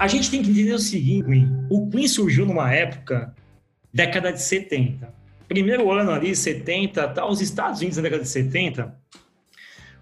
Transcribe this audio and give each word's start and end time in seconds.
A 0.00 0.08
gente 0.08 0.30
tem 0.30 0.42
que 0.42 0.50
entender 0.50 0.72
o 0.72 0.78
seguinte, 0.78 1.46
o 1.68 1.86
Queen 1.90 2.08
surgiu 2.08 2.46
numa 2.46 2.72
época, 2.72 3.34
década 3.92 4.32
de 4.32 4.40
70. 4.40 5.12
Primeiro 5.46 5.92
ano 5.92 6.10
ali, 6.10 6.34
70, 6.34 7.06
tá, 7.08 7.26
os 7.26 7.42
Estados 7.42 7.80
Unidos 7.80 7.98
na 7.98 8.04
década 8.04 8.22
de 8.22 8.28
70, 8.30 8.94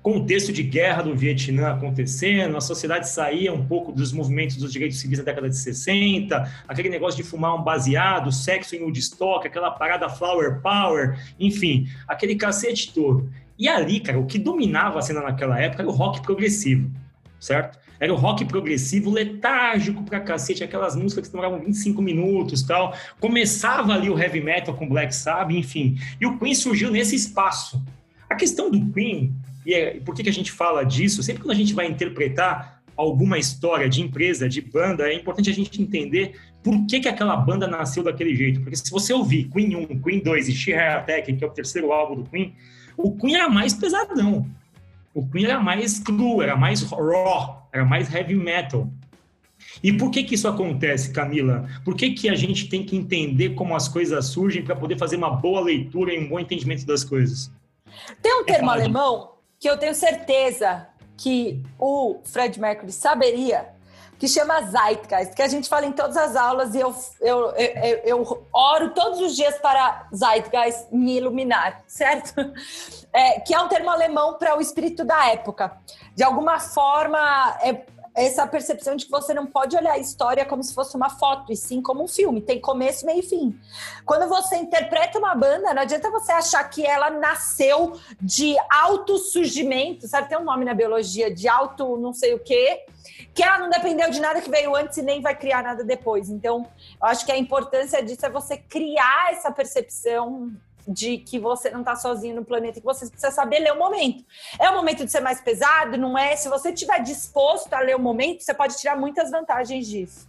contexto 0.01 0.53
de 0.53 0.63
guerra 0.63 1.03
do 1.03 1.17
Vietnã 1.17 1.73
acontecendo, 1.73 2.57
a 2.57 2.61
sociedade 2.61 3.09
saía 3.09 3.53
um 3.53 3.67
pouco 3.67 3.91
dos 3.91 4.13
movimentos 4.13 4.55
dos 4.55 4.73
direitos 4.73 5.01
civis 5.01 5.19
na 5.19 5.25
década 5.25 5.49
de 5.49 5.57
60, 5.57 6.49
aquele 6.69 6.91
negócio 6.91 7.21
de 7.21 7.29
fumar 7.29 7.57
um 7.57 7.65
baseado, 7.65 8.31
sexo 8.31 8.77
em 8.77 8.83
Woodstock, 8.83 9.49
aquela 9.49 9.73
parada 9.73 10.09
flower 10.09 10.61
power, 10.63 11.19
enfim, 11.41 11.89
aquele 12.07 12.37
cacete 12.37 12.95
todo. 12.95 13.29
E 13.59 13.67
ali, 13.67 13.99
cara, 13.99 14.21
o 14.21 14.27
que 14.27 14.39
dominava 14.39 15.01
a 15.01 15.03
cena 15.03 15.23
naquela 15.23 15.59
época 15.61 15.83
era 15.83 15.91
o 15.91 15.93
rock 15.93 16.23
progressivo, 16.23 16.89
certo? 17.41 17.88
Era 18.01 18.13
o 18.13 18.17
rock 18.17 18.45
progressivo, 18.45 19.11
letárgico 19.11 20.03
pra 20.05 20.21
cacete, 20.21 20.63
aquelas 20.63 20.95
músicas 20.95 21.27
que 21.27 21.33
demoravam 21.33 21.61
25 21.61 22.01
minutos 22.01 22.63
tal. 22.63 22.95
Começava 23.21 23.93
ali 23.93 24.09
o 24.09 24.19
heavy 24.19 24.41
metal 24.41 24.75
com 24.75 24.89
Black 24.89 25.15
Sabbath, 25.15 25.57
enfim. 25.57 25.99
E 26.21 26.27
o 26.27 26.39
Queen 26.39 26.55
surgiu 26.55 26.91
nesse 26.91 27.17
espaço. 27.17 27.83
A 28.31 28.35
questão 28.35 28.71
do 28.71 28.93
Queen, 28.93 29.35
e 29.67 29.75
é, 29.75 30.01
por 30.01 30.15
que, 30.15 30.23
que 30.23 30.29
a 30.29 30.33
gente 30.33 30.53
fala 30.53 30.85
disso? 30.85 31.23
Sempre 31.23 31.43
quando 31.43 31.53
a 31.53 31.59
gente 31.59 31.75
vai 31.75 31.87
interpretar 31.87 32.79
alguma 32.97 33.39
história 33.39 33.89
de 33.89 34.03
empresa, 34.03 34.49
de 34.49 34.61
banda, 34.61 35.09
é 35.09 35.15
importante 35.15 35.51
a 35.51 35.55
gente 35.55 35.81
entender 35.81 36.35
por 36.63 36.85
que, 36.87 37.01
que 37.01 37.09
aquela 37.09 37.37
banda 37.37 37.67
nasceu 37.67 38.03
daquele 38.03 38.35
jeito. 38.35 38.61
Porque 38.61 38.77
se 38.77 38.91
você 38.91 39.13
ouvir 39.13 39.49
Queen 39.49 39.77
1, 39.77 40.01
Queen 40.01 40.21
2 40.21 40.49
e 40.49 40.53
She 40.53 40.75
Attack, 40.75 41.33
que 41.33 41.45
é 41.45 41.47
o 41.47 41.51
terceiro 41.51 41.93
álbum 41.93 42.23
do 42.23 42.29
Queen, 42.29 42.55
o 42.97 43.17
Queen 43.17 43.37
era 43.37 43.49
mais 43.49 43.73
pesadão. 43.73 44.47
O 45.15 45.27
Queen 45.27 45.45
era 45.45 45.61
mais 45.61 45.99
cru, 45.99 46.43
era 46.43 46.57
mais 46.57 46.83
raw, 46.83 47.58
era 47.73 47.85
mais 47.85 48.13
heavy 48.13 48.35
metal. 48.35 48.89
E 49.83 49.93
por 49.93 50.11
que 50.11 50.25
que 50.25 50.35
isso 50.35 50.49
acontece, 50.49 51.13
Camila? 51.13 51.69
Por 51.85 51.95
que 51.97 52.11
que 52.11 52.29
a 52.29 52.35
gente 52.35 52.69
tem 52.69 52.85
que 52.85 52.97
entender 52.97 53.51
como 53.51 53.75
as 53.75 53.89
coisas 53.89 54.27
surgem 54.27 54.63
para 54.63 54.77
poder 54.77 54.97
fazer 54.99 55.17
uma 55.17 55.31
boa 55.31 55.61
leitura 55.61 56.13
e 56.13 56.19
um 56.19 56.29
bom 56.29 56.41
entendimento 56.41 56.87
das 56.87 57.05
coisas? 57.05 57.51
Tem 58.23 58.41
um 58.41 58.45
termo 58.45 58.71
alemão 58.71 59.33
que 59.59 59.69
eu 59.69 59.77
tenho 59.77 59.95
certeza 59.95 60.87
que 61.17 61.61
o 61.79 62.21
Fred 62.25 62.61
Mercury 62.61 62.93
saberia, 62.93 63.69
que 64.19 64.27
chama 64.27 64.61
Zeitgeist, 64.63 65.35
que 65.35 65.43
a 65.43 65.49
gente 65.49 65.69
fala 65.69 65.87
em 65.87 65.93
todas 65.93 66.17
as 66.17 66.35
aulas 66.35 66.75
e 66.75 66.81
eu, 66.81 66.95
eu, 67.21 67.51
eu, 67.53 67.99
eu 68.05 68.47
oro 68.53 68.91
todos 68.91 69.21
os 69.21 69.37
dias 69.37 69.57
para 69.59 70.09
Zeitgeist 70.15 70.89
me 70.91 71.17
iluminar, 71.17 71.83
certo? 71.87 72.35
É, 73.13 73.41
que 73.41 73.55
é 73.55 73.61
um 73.61 73.69
termo 73.69 73.91
alemão 73.91 74.35
para 74.35 74.57
o 74.57 74.61
espírito 74.61 75.05
da 75.05 75.29
época. 75.29 75.79
De 76.15 76.25
alguma 76.25 76.59
forma, 76.59 77.19
é 77.63 77.85
essa 78.19 78.45
percepção 78.47 78.97
de 78.97 79.05
que 79.05 79.11
você 79.11 79.33
não 79.33 79.47
pode 79.47 79.77
olhar 79.77 79.93
a 79.93 79.99
história 79.99 80.45
como 80.45 80.63
se 80.63 80.75
fosse 80.75 80.97
uma 80.97 81.09
foto, 81.09 81.53
e 81.53 81.57
sim 81.57 81.81
como 81.81 82.03
um 82.03 82.09
filme, 82.09 82.41
tem 82.41 82.61
começo, 82.61 83.07
meio 83.07 83.21
e 83.21 83.23
fim. 83.23 83.57
Quando 84.05 84.29
você 84.29 84.57
interpreta 84.57 85.19
uma 85.19 85.37
banda, 85.37 85.73
não 85.73 85.83
adianta 85.83 86.11
você 86.11 86.33
achar 86.33 86.65
que 86.65 86.85
ela 86.85 87.11
nasceu 87.11 87.93
de 88.21 88.57
autossurgimento, 88.69 90.09
sabe? 90.09 90.29
Tem 90.29 90.37
um 90.37 90.45
nome 90.45 90.65
na 90.65 90.75
biologia, 90.75 91.33
de 91.33 91.47
auto 91.47 91.97
não 91.97 92.13
sei 92.13 92.35
o 92.35 92.41
quê, 92.41 92.85
que 93.39 93.43
ela 93.45 93.57
não 93.57 93.71
dependeu 93.71 94.11
de 94.11 94.21
nada 94.21 94.41
que 94.41 94.51
veio 94.51 94.75
antes 94.75 94.97
e 94.97 95.03
nem 95.03 95.21
vai 95.21 95.33
criar 95.33 95.63
nada 95.63 95.85
depois. 95.85 96.29
Então, 96.29 96.67
eu 97.01 97.07
acho 97.07 97.25
que 97.25 97.31
a 97.31 97.39
importância 97.39 98.03
disso 98.03 98.27
é 98.27 98.29
você 98.29 98.57
criar 98.57 99.31
essa 99.31 99.53
percepção 99.53 100.51
de 100.89 101.19
que 101.19 101.39
você 101.39 101.71
não 101.71 101.79
está 101.79 101.95
sozinho 101.95 102.35
no 102.35 102.45
planeta, 102.45 102.81
que 102.81 102.85
você 102.85 103.07
precisa 103.07 103.31
saber 103.31 103.61
ler 103.61 103.75
o 103.75 103.79
momento. 103.79 104.25
É 104.59 104.69
o 104.69 104.75
momento 104.75 105.05
de 105.05 105.13
ser 105.13 105.21
mais 105.21 105.41
pesado, 105.41 105.97
não 105.97 106.19
é? 106.19 106.35
Se 106.35 106.49
você 106.49 106.71
estiver 106.71 107.01
disposto 107.01 107.73
a 107.73 107.79
ler 107.79 107.95
o 107.95 108.01
momento, 108.01 108.43
você 108.43 108.53
pode 108.53 108.77
tirar 108.77 108.97
muitas 108.97 109.31
vantagens 109.31 109.87
disso. 109.87 110.27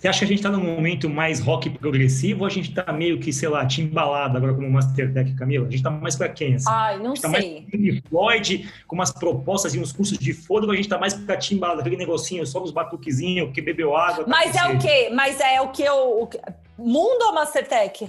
Você 0.00 0.08
acha 0.08 0.20
que 0.20 0.24
a 0.24 0.28
gente 0.28 0.38
está 0.38 0.50
num 0.50 0.64
momento 0.64 1.10
mais 1.10 1.40
rock 1.40 1.68
progressivo 1.68 2.40
ou 2.40 2.46
a 2.46 2.48
gente 2.48 2.70
está 2.70 2.90
meio 2.90 3.20
que, 3.20 3.30
sei 3.34 3.50
lá, 3.50 3.66
timbalado 3.66 4.34
agora 4.34 4.54
como 4.54 4.70
Master 4.70 5.12
Tech, 5.12 5.30
Camila? 5.34 5.66
A 5.66 5.70
gente 5.70 5.80
está 5.80 5.90
mais 5.90 6.16
para 6.16 6.30
quem? 6.30 6.54
Assim? 6.54 6.70
Ai, 6.70 6.98
não 6.98 7.12
tá 7.12 7.28
sei. 7.28 7.66
Mais 7.70 8.00
Floyd, 8.08 8.72
com 8.86 8.94
umas 8.94 9.12
propostas 9.12 9.74
e 9.74 9.78
uns 9.78 9.92
cursos 9.92 10.16
de 10.16 10.32
foda, 10.32 10.64
ou 10.64 10.72
a 10.72 10.74
gente 10.74 10.86
está 10.86 10.96
mais 10.96 11.12
para 11.12 11.36
timbalado, 11.36 11.80
aquele 11.82 11.98
negocinho, 11.98 12.46
só 12.46 12.62
uns 12.62 12.70
batuquezinhos, 12.70 13.52
que 13.52 13.60
bebeu 13.60 13.94
água. 13.94 14.24
Tá 14.24 14.30
Mas 14.30 14.56
é 14.56 14.68
o 14.68 14.78
quê? 14.78 15.10
Mas 15.12 15.38
é 15.38 15.60
o 15.60 15.68
que 15.68 15.82
eu... 15.82 16.30
Mundo 16.78 17.22
ou 17.26 17.34
Mastertech? 17.34 18.08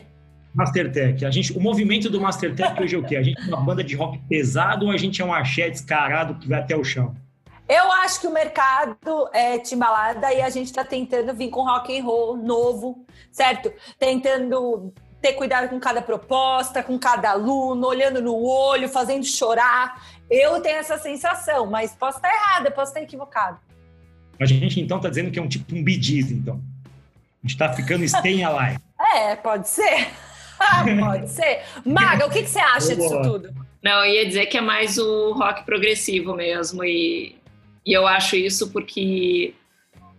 Mastertech. 0.54 1.26
A 1.26 1.30
gente, 1.30 1.52
o 1.52 1.60
movimento 1.60 2.10
do 2.10 2.22
Mastertech 2.22 2.82
hoje 2.82 2.96
é 2.96 3.00
o 3.00 3.04
quê? 3.04 3.18
A 3.18 3.24
gente 3.24 3.38
é 3.42 3.48
uma 3.48 3.60
banda 3.60 3.84
de 3.84 3.98
rock 3.98 4.18
pesado 4.30 4.86
ou 4.86 4.94
a 4.94 4.98
gente 4.98 5.22
é 5.22 5.26
um 5.26 5.34
axé 5.34 5.70
descarado 5.70 6.36
que 6.36 6.48
vai 6.48 6.62
até 6.62 6.74
o 6.74 6.86
chão? 6.86 7.14
Eu 7.72 7.90
acho 7.90 8.20
que 8.20 8.28
o 8.28 8.34
mercado 8.34 9.30
é 9.32 9.58
timbalada 9.58 10.34
e 10.34 10.42
a 10.42 10.50
gente 10.50 10.66
está 10.66 10.84
tentando 10.84 11.34
vir 11.34 11.50
com 11.50 11.64
rock 11.64 11.98
and 11.98 12.04
roll 12.04 12.36
novo, 12.36 13.06
certo? 13.32 13.72
Tentando 13.98 14.94
ter 15.22 15.32
cuidado 15.34 15.70
com 15.70 15.80
cada 15.80 16.02
proposta, 16.02 16.84
com 16.84 17.00
cada 17.00 17.30
aluno, 17.32 17.88
olhando 17.88 18.22
no 18.22 18.44
olho, 18.44 18.90
fazendo 18.90 19.24
chorar. 19.24 20.06
Eu 20.30 20.60
tenho 20.60 20.80
essa 20.80 20.98
sensação, 20.98 21.66
mas 21.66 21.96
posso 21.96 22.18
estar 22.18 22.28
errada, 22.28 22.70
posso 22.72 22.92
estar 22.92 23.04
equivocado. 23.04 23.58
A 24.38 24.46
gente 24.46 24.82
então 24.82 24.98
está 24.98 25.08
dizendo 25.08 25.32
que 25.32 25.40
é 25.40 25.42
um 25.42 25.48
tipo 25.48 25.74
um 25.74 25.82
bidiz, 25.82 26.30
então. 26.30 26.56
A 26.56 27.48
gente 27.48 27.56
está 27.56 27.72
ficando 27.72 28.04
staying 28.04 28.44
alive. 28.44 28.82
é, 29.16 29.38
pode 29.38 29.70
ser. 29.70 30.10
pode 31.00 31.30
ser. 31.30 31.62
Maga, 31.86 32.26
o 32.26 32.30
que, 32.30 32.44
que 32.44 32.50
você 32.50 32.60
acha 32.60 32.94
disso 32.94 33.22
tudo? 33.22 33.56
Não, 33.82 34.04
eu 34.04 34.14
ia 34.14 34.28
dizer 34.28 34.48
que 34.48 34.58
é 34.58 34.62
mais 34.62 34.98
o 34.98 35.32
rock 35.32 35.66
progressivo 35.66 36.36
mesmo. 36.36 36.84
E 36.84 37.40
e 37.86 37.94
eu 37.94 38.08
acho 38.08 38.36
isso 38.36 38.72
porque 38.72 39.54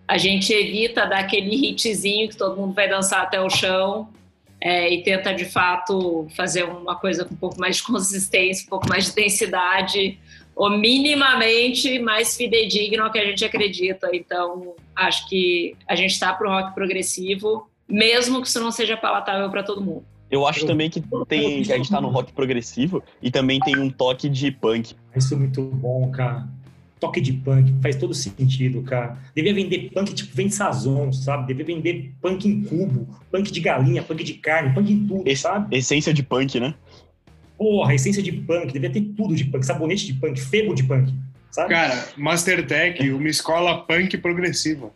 a 0.07 0.19
gente 0.19 0.53
evita 0.53 1.07
dar 1.07 1.21
aquele 1.21 1.55
hitzinho 1.55 2.29
que 2.29 2.37
todo 2.37 2.61
mundo 2.61 2.75
vai 2.75 2.89
dançar 2.89 3.23
até 3.23 3.41
o 3.41 3.49
chão 3.49 4.09
é, 4.61 4.93
e 4.93 5.03
tenta 5.03 5.33
de 5.33 5.45
fato 5.45 6.27
fazer 6.37 6.65
uma 6.65 6.97
coisa 6.97 7.25
com 7.25 7.35
um 7.35 7.37
pouco 7.37 7.59
mais 7.59 7.77
de 7.77 7.83
consistência, 7.83 8.67
um 8.67 8.69
pouco 8.69 8.89
mais 8.89 9.07
de 9.07 9.15
densidade, 9.15 10.19
ou 10.55 10.71
minimamente 10.71 11.99
mais 11.99 12.37
fidedigno 12.37 13.05
ao 13.05 13.11
que 13.11 13.19
a 13.19 13.25
gente 13.25 13.45
acredita. 13.45 14.11
Então, 14.13 14.75
acho 14.95 15.29
que 15.29 15.75
a 15.89 15.95
gente 15.95 16.13
está 16.13 16.33
para 16.33 16.49
o 16.49 16.53
rock 16.53 16.75
progressivo, 16.75 17.69
mesmo 17.89 18.43
que 18.43 18.49
isso 18.49 18.61
não 18.61 18.71
seja 18.71 18.97
palatável 18.97 19.49
para 19.51 19.63
todo 19.63 19.81
mundo. 19.81 20.05
Eu 20.31 20.47
acho 20.47 20.67
também 20.67 20.89
que 20.89 21.03
tem 21.29 21.63
que 21.63 21.73
a 21.73 21.77
gente 21.77 21.87
está 21.87 22.01
no 22.01 22.09
rock 22.09 22.33
progressivo 22.33 23.03
e 23.21 23.31
também 23.31 23.61
tem 23.61 23.79
um 23.79 23.91
toque 23.91 24.29
de 24.29 24.51
punk. 24.51 24.95
Isso 25.15 25.35
é 25.35 25.37
muito 25.37 25.63
bom, 25.63 26.11
cara 26.11 26.49
toque 27.03 27.21
de 27.21 27.33
punk, 27.33 27.75
faz 27.83 27.97
todo 27.97 28.15
sentido, 28.15 28.81
cara. 28.83 29.19
Devia 29.35 29.53
vender 29.53 29.91
punk 29.93 30.15
tipo 30.15 30.37
vem 30.37 30.49
Sazon, 30.49 31.13
sabe? 31.13 31.49
Devia 31.49 31.65
vender 31.65 32.13
punk 32.23 32.47
em 32.47 32.63
cubo, 32.63 33.09
punk 33.29 33.51
de 33.51 33.61
galinha, 33.61 34.05
punk 34.05 34.23
de 34.23 34.35
carne, 34.35 34.73
punk 34.73 34.93
em 34.93 35.05
tudo, 35.05 35.37
sabe? 35.37 35.77
Essência 35.77 36.15
de 36.15 36.23
punk, 36.23 36.61
né? 36.61 36.73
Porra, 37.59 37.93
essência 37.93 38.23
de 38.23 38.31
punk, 38.31 38.73
devia 38.73 38.89
ter 38.89 39.01
tudo 39.01 39.35
de 39.35 39.45
punk, 39.45 39.67
sabonete 39.67 40.07
de 40.07 40.15
punk, 40.15 40.41
febo 40.41 40.75
de 40.75 40.85
punk, 40.85 41.13
sabe? 41.51 41.71
Cara, 41.71 42.07
Mastertech, 42.17 43.11
uma 43.11 43.29
escola 43.29 43.83
punk 43.83 44.17
progressiva. 44.19 44.93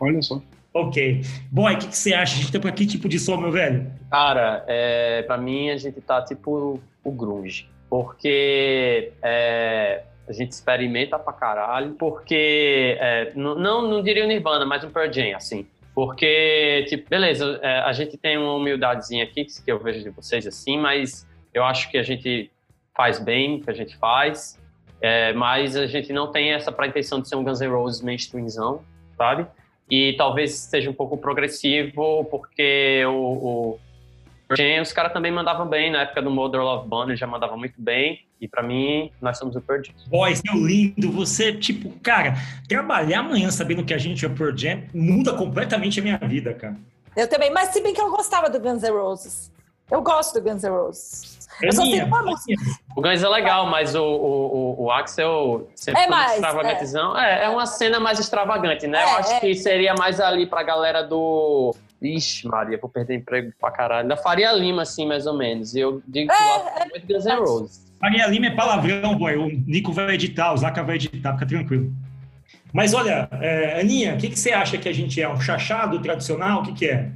Olha 0.00 0.22
só. 0.22 0.40
Ok. 0.72 1.22
Boy, 1.50 1.74
o 1.74 1.78
que, 1.78 1.88
que, 1.88 1.98
você 1.98 2.14
acha? 2.14 2.36
A 2.36 2.38
gente 2.38 2.52
tá 2.52 2.60
pra 2.60 2.70
que 2.70 2.86
tipo 2.86 3.08
de 3.08 3.18
som, 3.18 3.36
meu 3.36 3.50
velho? 3.50 3.90
Cara, 4.08 4.64
é, 4.68 5.22
pra 5.22 5.36
mim 5.36 5.68
a 5.68 5.76
gente 5.76 6.00
tá 6.00 6.22
tipo 6.22 6.80
o 7.02 7.10
grunge. 7.10 7.68
Porque 7.88 9.10
é, 9.20 10.04
a 10.30 10.32
gente 10.32 10.52
experimenta 10.52 11.18
pra 11.18 11.32
caralho, 11.32 11.94
porque, 11.94 12.96
é, 13.00 13.32
não, 13.34 13.82
não 13.82 14.00
diria 14.00 14.24
o 14.24 14.28
Nirvana, 14.28 14.64
mas 14.64 14.84
um 14.84 14.90
Pearl 14.90 15.12
Jam, 15.12 15.36
assim. 15.36 15.66
Porque, 15.92 16.86
tipo, 16.88 17.10
beleza, 17.10 17.58
é, 17.60 17.80
a 17.80 17.92
gente 17.92 18.16
tem 18.16 18.38
uma 18.38 18.54
humildadezinha 18.54 19.24
aqui, 19.24 19.44
que 19.44 19.62
eu 19.66 19.80
vejo 19.80 20.04
de 20.04 20.10
vocês 20.10 20.46
assim, 20.46 20.78
mas 20.78 21.26
eu 21.52 21.64
acho 21.64 21.90
que 21.90 21.98
a 21.98 22.02
gente 22.04 22.48
faz 22.96 23.18
bem 23.18 23.56
o 23.56 23.60
que 23.60 23.70
a 23.70 23.74
gente 23.74 23.96
faz, 23.98 24.56
é, 25.00 25.32
mas 25.32 25.76
a 25.76 25.86
gente 25.88 26.12
não 26.12 26.30
tem 26.30 26.52
essa 26.52 26.70
pretensão 26.70 27.20
de 27.20 27.28
ser 27.28 27.34
um 27.34 27.42
Guns 27.42 27.60
N' 27.60 27.68
Roses 27.68 28.00
mainstreamzão, 28.00 28.82
sabe? 29.16 29.46
E 29.90 30.14
talvez 30.16 30.52
seja 30.52 30.88
um 30.88 30.94
pouco 30.94 31.18
progressivo, 31.18 32.24
porque 32.30 33.04
o, 33.06 33.74
o 33.74 33.78
Jam, 34.56 34.82
os 34.82 34.92
caras 34.92 35.12
também 35.12 35.30
mandavam 35.30 35.66
bem, 35.66 35.90
na 35.90 36.02
época 36.02 36.22
do 36.22 36.30
Mother 36.30 36.60
Love 36.60 36.88
Band, 36.88 37.16
já 37.16 37.26
mandava 37.26 37.56
muito 37.56 37.74
bem. 37.78 38.20
E 38.40 38.48
pra 38.48 38.62
mim, 38.62 39.10
nós 39.20 39.38
somos 39.38 39.54
o 39.54 39.60
Pearl 39.60 39.82
Jam. 39.82 39.94
Boy, 40.06 40.34
seu 40.34 40.54
lindo, 40.54 41.10
você, 41.12 41.52
tipo, 41.52 41.90
cara, 42.00 42.34
trabalhar 42.68 43.20
amanhã 43.20 43.50
sabendo 43.50 43.84
que 43.84 43.92
a 43.92 43.98
gente 43.98 44.24
é 44.24 44.28
Pearl 44.28 44.56
Jam 44.56 44.82
muda 44.94 45.34
completamente 45.34 46.00
a 46.00 46.02
minha 46.02 46.18
vida, 46.18 46.54
cara. 46.54 46.76
Eu 47.16 47.28
também, 47.28 47.50
mas 47.52 47.70
se 47.70 47.82
bem 47.82 47.92
que 47.92 48.00
eu 48.00 48.10
gostava 48.10 48.48
do 48.48 48.58
Guns 48.58 48.82
N' 48.82 48.90
Roses. 48.90 49.52
Eu 49.90 50.00
gosto 50.00 50.40
do 50.40 50.48
Guns 50.48 50.62
N' 50.62 50.70
Roses. 50.70 51.40
Eu 51.60 51.72
só 51.72 51.82
sei 51.82 51.92
Aninha, 51.92 52.06
uma 52.06 52.22
música. 52.22 52.62
O 52.96 53.02
Guns 53.02 53.22
é 53.22 53.28
legal, 53.28 53.66
mas 53.66 53.94
o, 53.94 54.02
o, 54.02 54.76
o, 54.78 54.84
o 54.84 54.90
Axel 54.90 55.68
sempre 55.74 56.02
É 56.02 56.08
mais, 56.08 56.34
extravagantezão. 56.34 57.18
É. 57.18 57.44
é 57.44 57.48
uma 57.48 57.66
cena 57.66 58.00
mais 58.00 58.18
extravagante, 58.18 58.86
né? 58.86 59.00
É, 59.00 59.04
Eu 59.04 59.16
acho 59.16 59.32
é. 59.32 59.40
que 59.40 59.54
seria 59.54 59.94
mais 59.94 60.20
ali 60.20 60.46
pra 60.46 60.62
galera 60.62 61.02
do. 61.02 61.74
Ixi, 62.02 62.48
Maria, 62.48 62.78
vou 62.78 62.88
perder 62.88 63.16
emprego 63.16 63.52
pra 63.60 63.70
caralho. 63.70 64.08
Da 64.08 64.16
Faria 64.16 64.52
Lima, 64.52 64.82
assim, 64.82 65.06
mais 65.06 65.26
ou 65.26 65.36
menos. 65.36 65.74
E 65.74 65.80
eu 65.80 66.02
digo 66.06 66.30
que 66.30 66.42
É, 66.42 66.46
lá 66.46 66.70
tem 66.70 66.88
muito 66.88 67.06
Guns 67.06 67.24
N' 67.26 67.38
Roses. 67.38 67.92
Faria 68.00 68.26
Lima 68.26 68.46
é 68.46 68.50
palavrão, 68.50 69.16
boy. 69.16 69.36
O 69.36 69.48
Nico 69.66 69.92
vai 69.92 70.14
editar, 70.14 70.52
o 70.52 70.56
Zaca 70.56 70.82
vai 70.82 70.96
editar, 70.96 71.34
fica 71.34 71.46
tranquilo. 71.46 71.92
Mas 72.72 72.94
olha, 72.94 73.28
é, 73.32 73.80
Aninha, 73.80 74.14
o 74.14 74.16
que, 74.16 74.30
que 74.30 74.38
você 74.38 74.52
acha 74.52 74.78
que 74.78 74.88
a 74.88 74.92
gente 74.92 75.20
é? 75.20 75.28
Um 75.28 75.40
chachado 75.40 76.00
tradicional? 76.00 76.60
O 76.60 76.62
que, 76.64 76.72
que 76.72 76.86
é? 76.86 77.10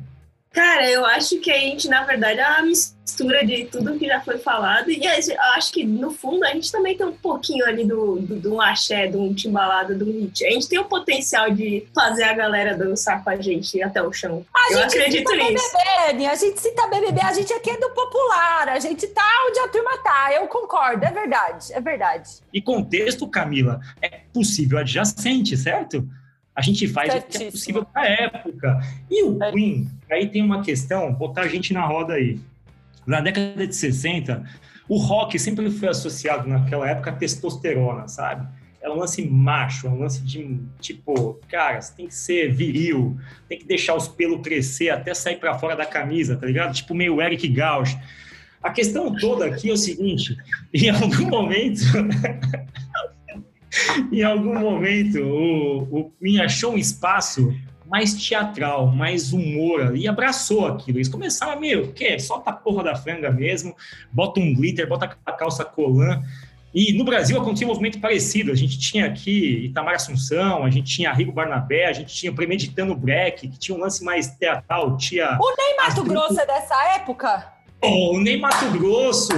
Cara, 0.55 0.89
eu 0.89 1.05
acho 1.05 1.39
que 1.41 1.51
a 1.51 1.59
gente, 1.59 1.89
na 1.89 2.05
verdade, 2.05 2.39
é 2.39 2.49
uma 2.49 2.63
mistura 2.63 3.45
de 3.45 3.65
tudo 3.65 3.99
que 3.99 4.07
já 4.07 4.21
foi 4.21 4.39
falado. 4.39 4.89
E 4.89 5.05
a 5.05 5.21
gente- 5.21 5.33
eu 5.35 5.43
acho 5.57 5.73
que, 5.73 5.85
no 5.85 6.13
fundo, 6.13 6.45
a 6.45 6.51
gente 6.51 6.71
também 6.71 6.97
tem 6.97 7.05
um 7.05 7.13
pouquinho 7.13 7.67
ali 7.67 7.85
do, 7.85 8.21
do, 8.21 8.37
do 8.37 8.61
axé, 8.61 9.09
do 9.09 9.35
timbalada, 9.35 9.97
do 9.97 10.05
hit. 10.05 10.47
A 10.47 10.51
gente 10.51 10.69
tem 10.69 10.79
o 10.79 10.85
potencial 10.85 11.51
de 11.51 11.89
fazer 11.93 12.23
a 12.23 12.33
galera 12.35 12.77
dançar 12.77 13.25
com 13.25 13.31
a 13.31 13.37
gente 13.37 13.83
até 13.83 14.01
o 14.01 14.13
chão. 14.13 14.47
A 14.57 14.73
eu 14.73 14.79
gente 14.79 14.97
acredito 14.97 15.29
cita 15.29 15.45
nisso. 15.45 15.65
BBB, 16.07 16.27
a 16.27 16.35
gente 16.37 16.61
cita 16.61 16.87
BBB, 16.87 17.21
a 17.21 17.33
gente 17.33 17.53
aqui 17.53 17.71
é 17.71 17.77
do 17.81 17.91
popular, 17.91 18.69
a 18.69 18.79
gente 18.79 19.09
tá 19.09 19.29
onde 19.49 19.59
a 19.59 19.67
turma 19.69 19.99
tá. 20.05 20.31
Eu 20.35 20.47
concordo, 20.47 21.05
é 21.05 21.11
verdade, 21.11 21.73
é 21.73 21.81
verdade. 21.81 22.31
E 22.53 22.63
contexto, 22.63 23.27
Camila, 23.27 23.81
é 24.01 24.21
possível 24.33 24.79
adjacente, 24.79 25.57
certo? 25.57 26.09
A 26.55 26.63
gente 26.63 26.87
faz 26.87 27.15
o 27.15 27.23
que 27.23 27.43
é 27.45 27.51
possível 27.51 27.85
para 27.85 28.07
época. 28.07 28.81
E 29.11 29.25
o 29.25 29.43
É. 29.43 29.51
Queen, 29.51 29.89
aí 30.11 30.29
tem 30.29 30.43
uma 30.43 30.63
questão, 30.63 31.13
botar 31.13 31.43
a 31.43 31.49
gente 31.49 31.73
na 31.73 31.85
roda 31.85 32.15
aí. 32.15 32.39
Na 33.07 33.21
década 33.21 33.67
de 33.67 33.75
60, 33.75 34.45
o 34.89 34.97
rock 34.99 35.39
sempre 35.39 35.71
foi 35.71 35.89
associado 35.89 36.49
naquela 36.49 36.89
época 36.89 37.11
a 37.11 37.15
testosterona, 37.15 38.07
sabe? 38.09 38.47
É 38.81 38.89
um 38.89 38.97
lance 38.97 39.27
macho, 39.27 39.87
é 39.87 39.91
um 39.91 39.99
lance 39.99 40.23
de 40.23 40.61
tipo, 40.79 41.41
cara, 41.49 41.81
você 41.81 41.95
tem 41.97 42.07
que 42.07 42.15
ser 42.15 42.53
viril, 42.53 43.19
tem 43.49 43.59
que 43.59 43.65
deixar 43.65 43.95
os 43.95 44.07
pelos 44.07 44.43
crescer 44.43 44.91
até 44.91 45.15
sair 45.15 45.37
para 45.37 45.59
fora 45.59 45.75
da 45.75 45.87
camisa, 45.87 46.37
tá 46.37 46.47
ligado? 46.47 46.75
Tipo 46.75 46.95
meio 46.95 47.21
Eric 47.21 47.49
Gauch. 47.49 47.99
A 48.63 48.71
questão 48.71 49.15
toda 49.17 49.47
aqui 49.47 49.71
é 49.71 49.73
o 49.73 49.77
seguinte: 49.77 50.37
em 50.73 50.91
algum 50.91 51.29
momento, 51.29 51.81
em 54.13 54.23
algum 54.23 54.59
momento, 54.59 55.21
o, 55.21 56.01
o 56.01 56.11
Queen 56.19 56.41
achou 56.41 56.73
um 56.75 56.79
espaço 56.79 57.55
mais 57.87 58.15
teatral, 58.15 58.89
mais 58.89 59.33
humor 59.33 59.83
ali, 59.83 60.03
e 60.03 60.09
abraçou 60.09 60.67
aquilo. 60.67 60.99
Eles 60.99 61.09
começaram, 61.09 61.61
meu, 61.61 61.93
que 61.93 62.19
solta 62.19 62.51
a 62.51 62.53
porra 62.53 62.83
da 62.83 62.97
franga 62.97 63.31
mesmo, 63.31 63.75
bota 64.11 64.41
um 64.41 64.55
glitter, 64.55 64.89
bota 64.89 65.17
a 65.25 65.33
calça 65.33 65.65
colã. 65.65 66.23
E 66.75 66.93
no 66.93 67.05
Brasil 67.05 67.41
acontecia 67.41 67.67
um 67.67 67.71
movimento 67.71 68.01
parecido. 68.01 68.51
A 68.51 68.55
gente 68.57 68.81
tinha 68.81 69.07
aqui 69.07 69.67
Itamar 69.67 69.95
Assunção, 69.95 70.65
a 70.65 70.71
gente 70.71 70.93
tinha 70.93 71.13
Rigo 71.13 71.31
Barnabé, 71.31 71.87
a 71.87 71.93
gente 71.93 72.13
tinha 72.13 72.33
Premeditando 72.33 72.97
Breck, 72.97 73.47
que 73.47 73.59
tinha 73.59 73.79
um 73.79 73.81
lance 73.81 74.03
mais 74.03 74.27
teatral, 74.29 74.97
tinha 74.97 75.39
O 75.41 75.57
Ney 75.57 75.77
Mato 75.77 76.03
Grosso 76.03 76.41
é 76.41 76.47
dessa 76.47 76.75
época? 76.97 77.53
Oh, 77.81 78.17
o 78.17 78.21
Ney 78.21 78.41
Mato 78.41 78.69
Grosso. 78.73 79.33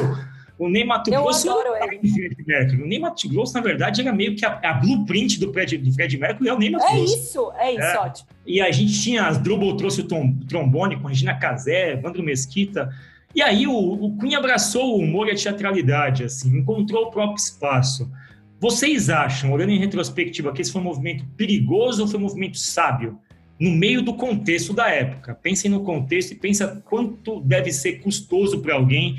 O 0.59 0.69
Ney 0.71 0.85
Mato 0.85 1.11
Grosso 1.11 1.49
ele. 1.49 1.99
o 1.99 2.09
Fred 2.15 2.45
Mercury. 2.47 2.83
O 2.83 2.87
Ney 2.87 2.99
Mato 2.99 3.29
Grosso, 3.29 3.53
na 3.55 3.61
verdade, 3.61 4.01
era 4.01 4.13
meio 4.13 4.35
que 4.35 4.45
a, 4.47 4.59
a 4.63 4.73
blueprint 4.75 5.39
do 5.39 5.53
Fred, 5.53 5.77
do 5.77 5.93
Fred 5.93 6.17
Mercury 6.17 6.49
é 6.49 6.55
o 6.55 6.59
Ney 6.59 6.71
Mato 6.71 6.85
É 6.87 6.95
Grosso. 6.97 7.15
isso, 7.15 7.53
é 7.59 7.73
isso, 7.73 7.83
É. 7.83 7.99
ótimo. 7.99 8.29
E 8.47 8.61
a 8.61 8.71
gente 8.71 9.01
tinha, 9.03 9.27
as 9.27 9.37
Drubal 9.39 9.77
trouxe 9.77 10.01
o 10.01 10.05
tom- 10.09 10.35
trombone 10.49 10.97
com 10.97 11.09
Regina 11.09 11.35
Casé, 11.35 11.93
Evandro 11.93 12.23
Mesquita. 12.23 12.89
E 13.35 13.43
aí 13.43 13.67
o, 13.67 13.73
o 13.75 14.17
Queen 14.17 14.35
abraçou 14.35 14.97
o 14.97 14.99
humor 14.99 15.29
e 15.29 15.33
a 15.33 15.37
teatralidade, 15.37 16.25
assim, 16.25 16.57
encontrou 16.57 17.05
o 17.07 17.11
próprio 17.11 17.37
espaço. 17.37 18.11
Vocês 18.59 19.11
acham, 19.11 19.53
olhando 19.53 19.73
em 19.73 19.79
retrospectiva, 19.79 20.51
que 20.53 20.63
esse 20.63 20.73
foi 20.73 20.81
um 20.81 20.85
movimento 20.85 21.27
perigoso 21.37 22.01
ou 22.03 22.09
foi 22.09 22.19
um 22.19 22.23
movimento 22.23 22.57
sábio? 22.57 23.19
No 23.61 23.71
meio 23.71 24.01
do 24.01 24.15
contexto 24.15 24.73
da 24.73 24.89
época. 24.89 25.35
Pensem 25.35 25.71
no 25.71 25.83
contexto 25.83 26.33
e 26.33 26.35
pensa 26.35 26.83
quanto 26.87 27.41
deve 27.41 27.71
ser 27.73 28.01
custoso 28.01 28.61
para 28.63 28.75
alguém 28.75 29.17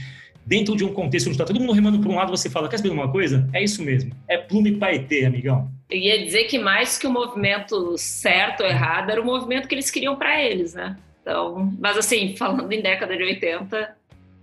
dentro 0.48 0.78
de 0.78 0.86
um 0.86 0.94
contexto 0.94 1.28
onde 1.28 1.36
está 1.36 1.44
todo 1.44 1.60
mundo 1.60 1.74
remando 1.74 2.00
para 2.00 2.10
um 2.10 2.16
lado, 2.16 2.32
você 2.32 2.50
fala, 2.50 2.70
quer 2.70 2.78
saber 2.78 2.90
uma 2.90 3.12
coisa? 3.12 3.48
É 3.52 3.62
isso 3.62 3.84
mesmo. 3.84 4.14
É 4.30 4.38
plume 4.38 4.78
paetê, 4.78 5.26
amigão. 5.26 5.70
Eu 5.90 6.00
ia 6.00 6.24
dizer 6.24 6.46
que 6.46 6.58
mais 6.58 6.98
que 6.98 7.06
o 7.06 7.12
movimento 7.12 7.98
certo 7.98 8.62
ou 8.62 8.68
errado, 8.68 9.10
era 9.10 9.22
o 9.22 9.26
movimento 9.26 9.68
que 9.68 9.76
eles 9.76 9.92
queriam 9.92 10.16
para 10.16 10.42
eles, 10.42 10.74
né? 10.74 10.98
Então, 11.22 11.74
mas 11.78 11.98
assim, 11.98 12.34
falando 12.38 12.72
em 12.72 12.82
década 12.82 13.18
de 13.18 13.24
80, 13.24 13.96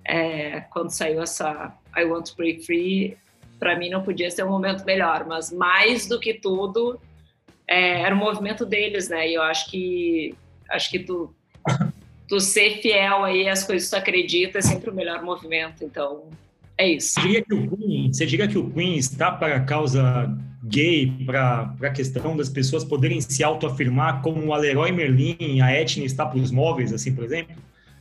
é, 0.07 0.61
quando 0.71 0.91
saiu 0.91 1.23
essa 1.23 1.75
I 1.97 2.05
Want 2.05 2.29
to 2.29 2.37
Break 2.37 2.67
Free, 2.67 3.17
para 3.59 3.75
mim 3.79 3.89
não 3.89 4.03
podia 4.03 4.31
ser 4.31 4.45
um 4.45 4.51
momento 4.51 4.85
melhor, 4.85 5.25
mas 5.27 5.51
mais 5.51 6.07
do 6.07 6.21
que 6.21 6.35
tudo, 6.35 7.01
é, 7.67 8.03
era 8.03 8.15
o 8.15 8.19
movimento 8.19 8.67
deles, 8.67 9.09
né? 9.09 9.27
E 9.27 9.35
eu 9.35 9.43
acho 9.43 9.71
que 9.71 10.35
acho 10.69 10.91
que 10.91 10.99
tu, 10.99 11.35
tu 12.29 12.41
ser 12.41 12.81
fiel 12.81 13.25
aí 13.25 13.49
às 13.49 13.65
coisas 13.65 13.89
que 13.89 13.97
tu 13.97 13.99
acredita 13.99 14.59
é 14.59 14.63
sempre 14.63 14.91
o 14.91 14.95
melhor 14.95 15.23
movimento. 15.23 15.85
Então, 15.85 16.31
é 16.77 16.89
isso. 16.89 17.15
Você 17.15 17.21
diria 17.21 17.43
que 17.43 17.55
o 17.55 17.71
Queen, 17.71 18.13
você 18.13 18.27
diria 18.27 18.49
que 18.49 18.59
o 18.59 18.71
Queen 18.71 18.97
está 18.97 19.31
para 19.31 19.57
a 19.57 19.61
causa 19.61 20.37
gay, 20.65 21.13
para 21.27 21.75
a 21.83 21.91
questão 21.91 22.37
das 22.37 22.49
pessoas 22.49 22.85
poderem 22.85 23.21
se 23.21 23.45
autoafirmar 23.45 24.23
como 24.23 24.51
o 24.51 24.57
Leroy 24.57 24.91
Merlin, 24.93 25.61
a 25.61 25.73
Etnia 25.79 26.07
está 26.07 26.25
para 26.25 26.39
os 26.39 26.51
móveis, 26.51 26.93
assim, 26.93 27.15
por 27.15 27.25
exemplo? 27.25 27.55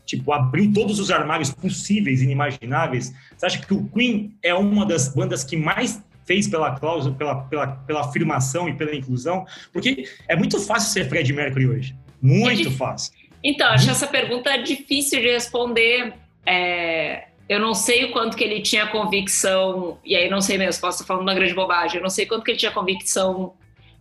Tipo, 0.05 0.31
abriu 0.31 0.71
todos 0.73 0.99
os 0.99 1.11
armários 1.11 1.51
possíveis 1.51 2.21
e 2.21 2.25
inimagináveis. 2.25 3.13
Você 3.37 3.45
acha 3.45 3.59
que 3.59 3.73
o 3.73 3.87
Queen 3.89 4.35
é 4.41 4.53
uma 4.53 4.85
das 4.85 5.13
bandas 5.13 5.43
que 5.43 5.55
mais 5.55 6.01
fez 6.25 6.47
pela 6.47 6.71
cláusula, 6.71 7.15
pela, 7.15 7.35
pela, 7.43 7.67
pela 7.67 8.01
afirmação 8.01 8.67
e 8.67 8.73
pela 8.73 8.95
inclusão? 8.95 9.45
Porque 9.71 10.05
é 10.27 10.35
muito 10.35 10.59
fácil 10.59 10.91
ser 10.91 11.07
Fred 11.07 11.31
Mercury 11.31 11.67
hoje. 11.67 11.95
Muito 12.21 12.71
fácil. 12.71 13.13
Então, 13.43 13.67
acho 13.67 13.89
essa 13.89 14.07
pergunta 14.07 14.55
difícil 14.57 15.19
de 15.19 15.31
responder. 15.31 16.13
É, 16.45 17.25
eu 17.49 17.59
não 17.59 17.73
sei 17.73 18.05
o 18.05 18.11
quanto 18.11 18.37
que 18.37 18.43
ele 18.43 18.61
tinha 18.61 18.87
convicção, 18.87 19.99
e 20.05 20.15
aí 20.15 20.29
não 20.29 20.41
sei 20.41 20.57
mesmo, 20.57 20.81
posso 20.81 21.01
estar 21.01 21.05
falando 21.05 21.23
uma 21.23 21.33
grande 21.33 21.53
bobagem, 21.53 21.97
eu 21.97 22.03
não 22.03 22.09
sei 22.09 22.25
quanto 22.25 22.43
que 22.43 22.51
ele 22.51 22.57
tinha 22.57 22.71
convicção 22.71 23.53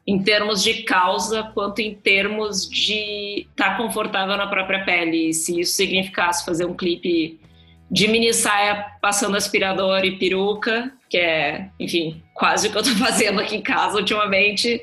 em 0.06 0.22
termos 0.22 0.62
de 0.62 0.82
causa, 0.82 1.44
quanto 1.54 1.80
em 1.80 1.94
termos 1.94 2.68
de 2.68 3.46
estar 3.50 3.76
confortável 3.76 4.37
na 4.37 4.46
própria 4.46 4.84
pele. 4.84 5.32
Se 5.32 5.61
isso 5.61 5.75
significasse 5.75 6.44
fazer 6.44 6.64
um 6.64 6.75
clipe 6.75 7.40
de 7.90 8.08
mini 8.08 8.32
saia 8.32 8.87
passando 9.00 9.37
aspirador 9.37 10.04
e 10.04 10.18
peruca, 10.18 10.92
que 11.08 11.18
é, 11.18 11.68
enfim, 11.78 12.22
quase 12.34 12.68
o 12.68 12.72
que 12.72 12.78
eu 12.78 12.82
tô 12.82 12.90
fazendo 12.96 13.40
aqui 13.40 13.56
em 13.56 13.62
casa 13.62 13.99
ultimamente. 13.99 14.82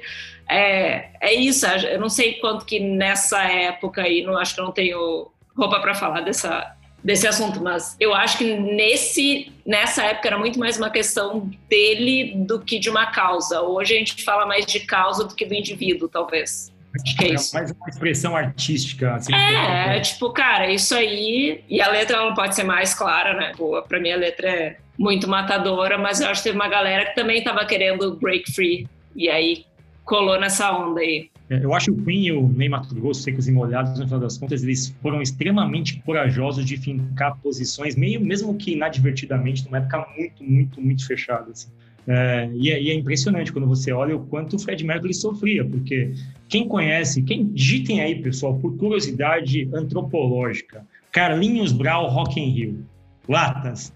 É, 0.49 1.09
é 1.21 1.33
isso, 1.33 1.65
eu 1.67 1.99
não 1.99 2.09
sei 2.09 2.33
quanto 2.33 2.65
que 2.65 2.79
nessa 2.79 3.43
época 3.43 4.01
aí, 4.01 4.23
não 4.23 4.37
acho 4.37 4.55
que 4.55 4.61
eu 4.61 4.65
não 4.65 4.71
tenho 4.71 5.31
roupa 5.55 5.79
para 5.79 5.93
falar 5.93 6.21
dessa, 6.21 6.75
desse 7.03 7.27
assunto, 7.27 7.61
mas 7.61 7.95
eu 7.99 8.13
acho 8.13 8.37
que 8.37 8.55
nesse, 8.55 9.51
nessa 9.65 10.03
época 10.03 10.27
era 10.27 10.39
muito 10.39 10.59
mais 10.59 10.77
uma 10.77 10.89
questão 10.89 11.49
dele 11.69 12.33
do 12.35 12.59
que 12.59 12.79
de 12.79 12.89
uma 12.89 13.07
causa. 13.07 13.61
Hoje 13.61 13.93
a 13.95 13.97
gente 13.97 14.23
fala 14.23 14.45
mais 14.45 14.65
de 14.65 14.79
causa 14.81 15.23
do 15.23 15.35
que 15.35 15.45
do 15.45 15.53
indivíduo, 15.53 16.09
talvez. 16.09 16.73
Acho 16.95 17.17
que 17.17 17.25
é 17.25 17.33
isso. 17.35 17.53
mais 17.53 17.71
uma 17.71 17.87
expressão 17.87 18.35
artística. 18.35 19.13
Assim, 19.13 19.33
É, 19.33 19.97
é, 19.97 19.99
tipo, 19.99 20.31
cara, 20.31 20.71
isso 20.71 20.95
aí. 20.95 21.63
E 21.69 21.81
a 21.81 21.89
letra 21.89 22.17
ela 22.17 22.25
não 22.25 22.33
pode 22.33 22.55
ser 22.55 22.63
mais 22.63 22.95
clara, 22.95 23.35
né? 23.35 23.53
Pô, 23.55 23.79
pra 23.83 23.99
mim 23.99 24.11
a 24.11 24.17
letra 24.17 24.49
é 24.49 24.77
muito 24.97 25.27
matadora, 25.27 25.97
mas 25.97 26.19
eu 26.19 26.27
acho 26.27 26.41
que 26.41 26.49
teve 26.49 26.57
uma 26.57 26.67
galera 26.67 27.05
que 27.05 27.15
também 27.15 27.43
tava 27.43 27.63
querendo 27.65 28.15
break 28.15 28.51
free. 28.51 28.87
E 29.15 29.29
aí 29.29 29.65
colou 30.09 30.39
nessa 30.39 30.75
onda 30.75 30.99
aí. 31.01 31.29
É, 31.49 31.63
Eu 31.63 31.73
acho 31.73 31.85
que 31.93 32.01
o 32.01 32.03
Queen 32.03 32.25
e 32.25 32.31
o 32.31 32.47
Ney 32.49 32.67
Mato 32.67 32.93
Grosso, 32.95 33.21
secos 33.21 33.47
e 33.47 33.51
molhados, 33.51 33.97
no 33.99 34.05
final 34.05 34.19
das 34.19 34.39
contas, 34.39 34.63
eles 34.63 34.93
foram 35.03 35.21
extremamente 35.21 36.01
corajosos 36.01 36.65
de 36.65 36.77
fincar 36.77 37.37
posições, 37.37 37.95
meio, 37.95 38.19
mesmo 38.19 38.55
que 38.55 38.73
inadvertidamente, 38.73 39.63
numa 39.65 39.77
época 39.77 40.07
muito, 40.17 40.43
muito, 40.43 40.81
muito 40.81 41.05
fechada. 41.05 41.51
Assim. 41.51 41.69
É, 42.07 42.49
e, 42.55 42.71
é, 42.71 42.81
e, 42.81 42.89
é, 42.89 42.93
impressionante 42.95 43.53
quando 43.53 43.67
você 43.67 43.91
olha 43.91 44.15
o 44.15 44.25
quanto 44.25 44.55
o 44.55 44.59
Fred 44.59 44.83
Mercury 44.83 45.13
sofria, 45.13 45.63
porque 45.63 46.11
quem 46.47 46.67
conhece, 46.67 47.21
quem 47.21 47.45
digitem 47.45 48.01
aí, 48.01 48.19
pessoal, 48.19 48.57
por 48.57 48.75
curiosidade 48.77 49.69
antropológica, 49.73 50.83
Carlinhos 51.11 51.71
Brau, 51.71 52.09
Rock 52.09 52.39
in 52.39 52.49
Rio, 52.49 52.85
Latas. 53.27 53.93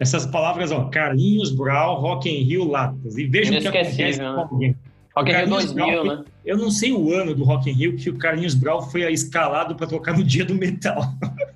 Essas 0.00 0.26
palavras, 0.26 0.72
ó, 0.72 0.86
Carlinhos 0.86 1.52
Brau, 1.52 2.00
Rock 2.00 2.28
in 2.28 2.42
Rio, 2.42 2.64
Latas. 2.64 3.16
E 3.16 3.26
vejam 3.26 3.56
o 3.56 3.60
que 3.60 3.68
acontece 3.68 4.18
com 4.18 4.26
alguém. 4.26 4.74
Rock 5.16 5.30
in 5.30 5.34
Rio 5.34 5.48
2000, 5.48 6.04
né? 6.04 6.24
eu 6.44 6.56
não 6.56 6.70
sei 6.70 6.92
o 6.92 7.12
ano 7.12 7.34
do 7.34 7.44
Rock 7.44 7.70
in 7.70 7.74
Rio 7.74 7.96
que 7.96 8.08
o 8.08 8.18
Carlinhos 8.18 8.54
Brau 8.54 8.82
foi 8.90 9.10
escalado 9.12 9.74
para 9.74 9.86
tocar 9.86 10.16
no 10.16 10.24
dia 10.24 10.44
do 10.44 10.54
metal. 10.54 11.02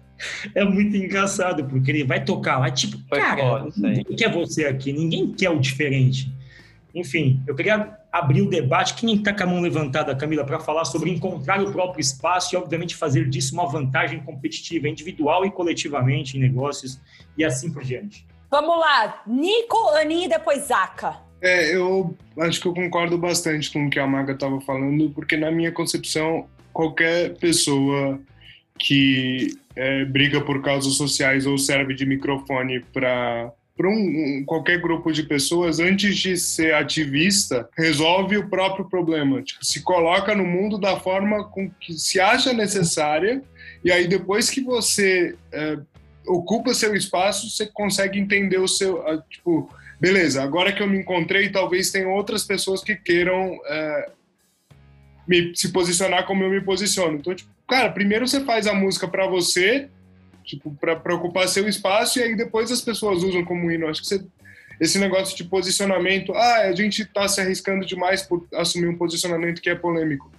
é 0.55 0.65
muito 0.65 0.97
engraçado, 0.97 1.65
porque 1.65 1.91
ele 1.91 2.05
vai 2.05 2.25
tocar 2.25 2.59
lá, 2.59 2.71
tipo, 2.71 2.99
Foi 3.09 3.19
cara, 3.19 3.41
foda 3.41 3.71
ninguém 3.77 4.05
quer 4.17 4.33
você 4.33 4.67
aqui, 4.67 4.93
ninguém 4.93 5.33
quer 5.33 5.51
o 5.51 5.59
diferente. 5.59 6.33
Enfim, 6.95 7.43
eu 7.47 7.55
queria 7.55 7.95
abrir 8.11 8.41
o 8.41 8.49
debate. 8.49 8.95
Quem 8.95 9.15
está 9.15 9.33
com 9.33 9.43
a 9.43 9.47
mão 9.47 9.61
levantada, 9.61 10.17
Camila, 10.17 10.45
para 10.45 10.59
falar 10.59 10.87
sobre 10.87 11.11
encontrar 11.11 11.63
o 11.63 11.71
próprio 11.71 12.01
espaço 12.01 12.55
e, 12.55 12.57
obviamente, 12.57 12.97
fazer 12.97 13.29
disso 13.29 13.53
uma 13.53 13.69
vantagem 13.69 14.21
competitiva, 14.21 14.89
individual 14.89 15.45
e 15.45 15.51
coletivamente 15.51 16.39
em 16.39 16.41
negócios 16.41 16.99
e 17.37 17.45
assim 17.45 17.71
por 17.71 17.85
diante. 17.85 18.27
Vamos 18.51 18.79
lá, 18.79 19.23
Nico, 19.27 19.77
Aninha 19.91 20.25
e 20.25 20.29
depois 20.29 20.69
Zaca. 20.69 21.26
É, 21.47 21.77
eu 21.77 22.17
acho 22.41 22.61
que 22.61 22.67
eu 22.67 22.75
concordo 22.75 23.17
bastante 23.17 23.73
com 23.73 23.87
o 23.87 23.91
que 23.91 23.99
a 24.01 24.07
Maga 24.07 24.33
estava 24.33 24.61
falando, 24.63 25.11
porque 25.11 25.37
na 25.37 25.51
minha 25.51 25.71
concepção, 25.71 26.47
qualquer 26.73 27.35
pessoa 27.39 28.19
que 28.79 29.57
é, 29.77 30.05
briga 30.05 30.41
por 30.41 30.61
causas 30.63 30.95
sociais 30.95 31.47
ou 31.47 31.57
serve 31.57 31.95
de 31.95 32.05
microfone 32.05 32.81
para 32.93 33.53
para 33.77 33.91
um, 33.91 33.93
um- 33.93 34.45
qualquer 34.47 34.81
grupo 34.81 35.13
de 35.13 35.23
pessoas, 35.23 35.79
antes 35.81 36.17
de 36.17 36.35
ser 36.39 36.73
ativista, 36.73 37.69
resolve 37.77 38.39
o 38.39 38.49
próprio 38.49 38.89
problema. 38.89 39.43
Tipo, 39.43 39.63
se 39.63 39.83
coloca 39.83 40.35
no 40.35 40.47
mundo 40.47 40.79
da 40.79 40.99
forma 40.99 41.45
com 41.51 41.69
que 41.79 41.93
se 41.93 42.19
acha 42.19 42.55
necessária, 42.55 43.43
e 43.85 43.93
aí 43.93 44.09
depois 44.09 44.49
que 44.49 44.63
você 44.63 45.35
é, 45.53 45.77
ocupa 46.27 46.73
seu 46.73 46.95
espaço, 46.95 47.51
você 47.51 47.67
consegue 47.67 48.19
entender 48.19 48.57
o 48.59 48.67
seu. 48.67 49.07
ah, 49.07 49.23
Tipo, 49.29 49.69
beleza, 50.01 50.43
agora 50.43 50.73
que 50.73 50.83
eu 50.83 50.87
me 50.87 50.99
encontrei, 50.99 51.49
talvez 51.51 51.91
tenham 51.91 52.13
outras 52.13 52.45
pessoas 52.45 52.83
que 52.83 52.95
queiram 52.95 53.59
é, 53.67 54.11
me, 55.27 55.55
se 55.57 55.73
posicionar 55.73 56.27
como 56.27 56.45
eu 56.45 56.51
me 56.51 56.61
posiciono. 56.61 57.19
Então, 57.19 57.35
tipo, 57.35 57.51
cara, 57.69 57.91
primeiro 57.91 58.27
você 58.27 58.45
faz 58.45 58.67
a 58.67 58.75
música 58.75 59.09
para 59.09 59.27
você, 59.27 59.89
tipo, 60.45 60.75
para 60.75 61.15
ocupar 61.15 61.49
seu 61.49 61.69
espaço, 61.69 62.19
e 62.19 62.23
aí 62.23 62.37
depois 62.37 62.71
as 62.71 62.81
pessoas 62.81 63.23
usam 63.23 63.45
como 63.45 63.71
hino. 63.71 63.89
Acho 63.89 64.03
que 64.03 64.09
você, 64.09 64.25
esse 64.81 64.99
negócio 64.99 65.37
de 65.37 65.45
posicionamento, 65.45 66.33
ah, 66.35 66.63
a 66.63 66.73
gente 66.75 67.03
está 67.03 67.27
se 67.27 67.41
arriscando 67.41 67.85
demais 67.85 68.23
por 68.23 68.47
assumir 68.55 68.89
um 68.89 68.97
posicionamento 68.97 69.61
que 69.61 69.71
é 69.71 69.75
polêmico. 69.75 70.31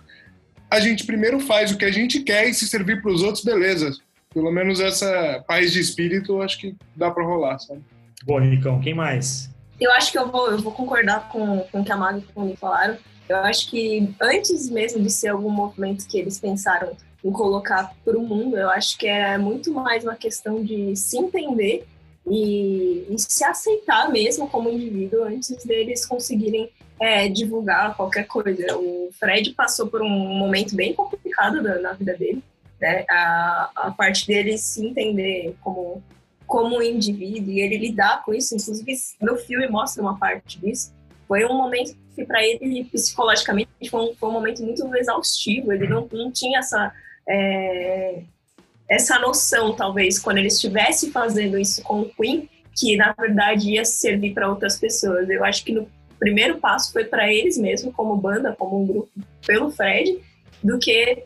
A 0.69 0.79
gente 0.79 1.05
primeiro 1.05 1.39
faz 1.39 1.71
o 1.71 1.77
que 1.77 1.85
a 1.85 1.91
gente 1.91 2.21
quer 2.21 2.47
e 2.47 2.53
se 2.53 2.67
servir 2.67 3.01
para 3.01 3.11
os 3.11 3.23
outros, 3.23 3.43
beleza. 3.43 3.91
Pelo 4.33 4.51
menos 4.51 4.79
essa 4.79 5.43
paz 5.47 5.71
de 5.71 5.79
espírito, 5.79 6.41
acho 6.41 6.59
que 6.59 6.75
dá 6.95 7.09
para 7.09 7.23
rolar, 7.23 7.57
sabe? 7.59 7.81
Bom, 8.25 8.39
Nicão, 8.39 8.79
quem 8.81 8.93
mais? 8.93 9.49
Eu 9.79 9.91
acho 9.91 10.11
que 10.11 10.17
eu 10.17 10.29
vou, 10.31 10.49
eu 10.51 10.57
vou 10.57 10.71
concordar 10.71 11.29
com, 11.29 11.59
com 11.71 11.81
o 11.81 11.85
que 11.85 11.91
a 11.91 11.97
Maga 11.97 12.19
e 12.19 12.39
o 12.39 12.57
falaram. 12.57 12.97
Eu 13.29 13.37
acho 13.37 13.69
que 13.69 14.13
antes 14.21 14.69
mesmo 14.69 15.01
de 15.03 15.09
ser 15.09 15.29
algum 15.29 15.49
movimento 15.49 16.07
que 16.07 16.17
eles 16.17 16.39
pensaram 16.39 16.95
em 17.23 17.31
colocar 17.31 17.93
para 18.03 18.17
o 18.17 18.21
mundo, 18.21 18.57
eu 18.57 18.69
acho 18.69 18.97
que 18.97 19.07
é 19.07 19.37
muito 19.37 19.71
mais 19.73 20.03
uma 20.03 20.15
questão 20.15 20.63
de 20.63 20.95
se 20.95 21.17
entender 21.17 21.85
e, 22.25 23.05
e 23.09 23.15
se 23.19 23.43
aceitar 23.43 24.09
mesmo 24.09 24.47
como 24.49 24.69
indivíduo 24.69 25.23
antes 25.23 25.63
deles 25.65 26.05
conseguirem 26.05 26.69
é, 26.99 27.27
divulgar 27.27 27.95
qualquer 27.95 28.25
coisa. 28.25 28.77
O 28.77 29.09
Fred 29.19 29.51
passou 29.53 29.87
por 29.87 30.01
um 30.01 30.09
momento 30.09 30.75
bem 30.75 30.93
complicado 30.93 31.61
da- 31.61 31.79
na 31.79 31.93
vida 31.93 32.15
dele, 32.15 32.43
né? 32.79 33.05
A, 33.09 33.71
a 33.75 33.91
parte 33.91 34.25
dele 34.25 34.57
se 34.57 34.85
entender 34.85 35.55
como 35.61 36.01
como 36.47 36.81
indivíduo 36.81 37.51
e 37.51 37.59
ele 37.59 37.77
lidar 37.77 38.23
com 38.23 38.33
isso. 38.33 38.55
Inclusive, 38.55 38.93
no 39.21 39.35
filme 39.35 39.67
mostra 39.67 40.01
uma 40.01 40.17
parte 40.17 40.59
disso. 40.59 40.93
Foi 41.27 41.45
um 41.45 41.53
momento 41.53 41.95
que, 42.15 42.25
para 42.25 42.43
ele, 42.43 42.85
psicologicamente, 42.85 43.69
foi 43.89 44.01
um, 44.01 44.15
foi 44.15 44.29
um 44.29 44.31
momento 44.31 44.63
muito 44.63 44.95
exaustivo. 44.95 45.73
Ele 45.73 45.87
não, 45.87 46.07
não 46.11 46.31
tinha 46.31 46.59
essa, 46.59 46.93
é, 47.27 48.21
essa 48.89 49.19
noção, 49.19 49.75
talvez, 49.75 50.17
quando 50.17 50.37
ele 50.37 50.47
estivesse 50.47 51.11
fazendo 51.11 51.59
isso 51.59 51.83
com 51.83 52.01
o 52.01 52.09
Queen, 52.09 52.49
que 52.75 52.95
na 52.95 53.13
verdade 53.13 53.71
ia 53.71 53.83
servir 53.83 54.33
para 54.33 54.49
outras 54.49 54.79
pessoas. 54.79 55.29
Eu 55.29 55.43
acho 55.43 55.65
que 55.65 55.73
no 55.73 55.89
primeiro 56.17 56.59
passo 56.59 56.93
foi 56.93 57.03
para 57.03 57.31
eles 57.31 57.57
mesmo, 57.57 57.91
como 57.91 58.15
banda, 58.15 58.55
como 58.57 58.81
um 58.81 58.87
grupo, 58.87 59.09
pelo 59.45 59.69
Fred, 59.69 60.17
do 60.63 60.79
que 60.79 61.23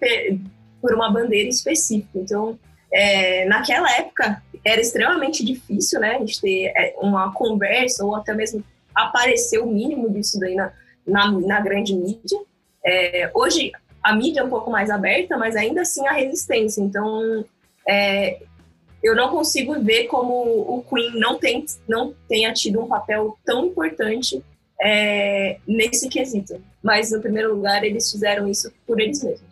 por 0.81 0.93
uma 0.95 1.11
bandeira 1.11 1.47
específica. 1.47 2.17
Então, 2.17 2.57
é, 2.91 3.45
naquela 3.45 3.89
época, 3.95 4.41
era 4.63 4.80
extremamente 4.80 5.44
difícil, 5.44 6.00
né, 6.00 6.15
a 6.15 6.20
gente 6.20 6.39
ter 6.39 6.72
é, 6.75 6.94
uma 6.98 7.34
conversa 7.34 8.06
ou 8.06 8.15
até 8.15 8.34
mesmo 8.34 8.63
aparecer 8.94 9.60
o 9.60 9.65
mínimo 9.65 10.10
disso 10.10 10.39
daí 10.39 10.56
na, 10.56 10.72
na, 11.06 11.32
na 11.32 11.60
grande 11.60 11.96
mídia. 11.96 12.39
É, 12.86 13.32
hoje, 13.34 13.72
a 14.03 14.15
mídia 14.15 14.41
é 14.41 14.44
um 14.44 14.50
pouco 14.50 14.70
mais 14.70 14.89
aberta, 14.89 15.38
mas 15.38 15.56
ainda 15.56 15.82
assim 15.82 16.06
a 16.08 16.13
resistência. 16.13 16.82
Então, 16.82 17.46
é, 17.88 18.41
eu 19.03 19.15
não 19.15 19.30
consigo 19.30 19.80
ver 19.82 20.06
como 20.06 20.34
o 20.34 20.84
Queen 20.88 21.20
não, 21.20 21.38
tem, 21.38 21.65
não 21.88 22.13
tenha 22.27 22.53
tido 22.53 22.82
um 22.82 22.88
papel 22.88 23.38
tão 23.46 23.68
importante 23.68 24.44
é, 24.82 25.58
nesse 25.68 26.10
quesito. 26.10 26.62
Mas, 26.84 27.12
no 27.12 27.22
primeiro 27.22 27.56
lugar, 27.56 27.84
eles 27.84 28.12
fizeram 28.12 28.48
isso 28.48 28.72
por 28.86 29.00
eles 29.00 29.24
mesmos. 29.24 29.50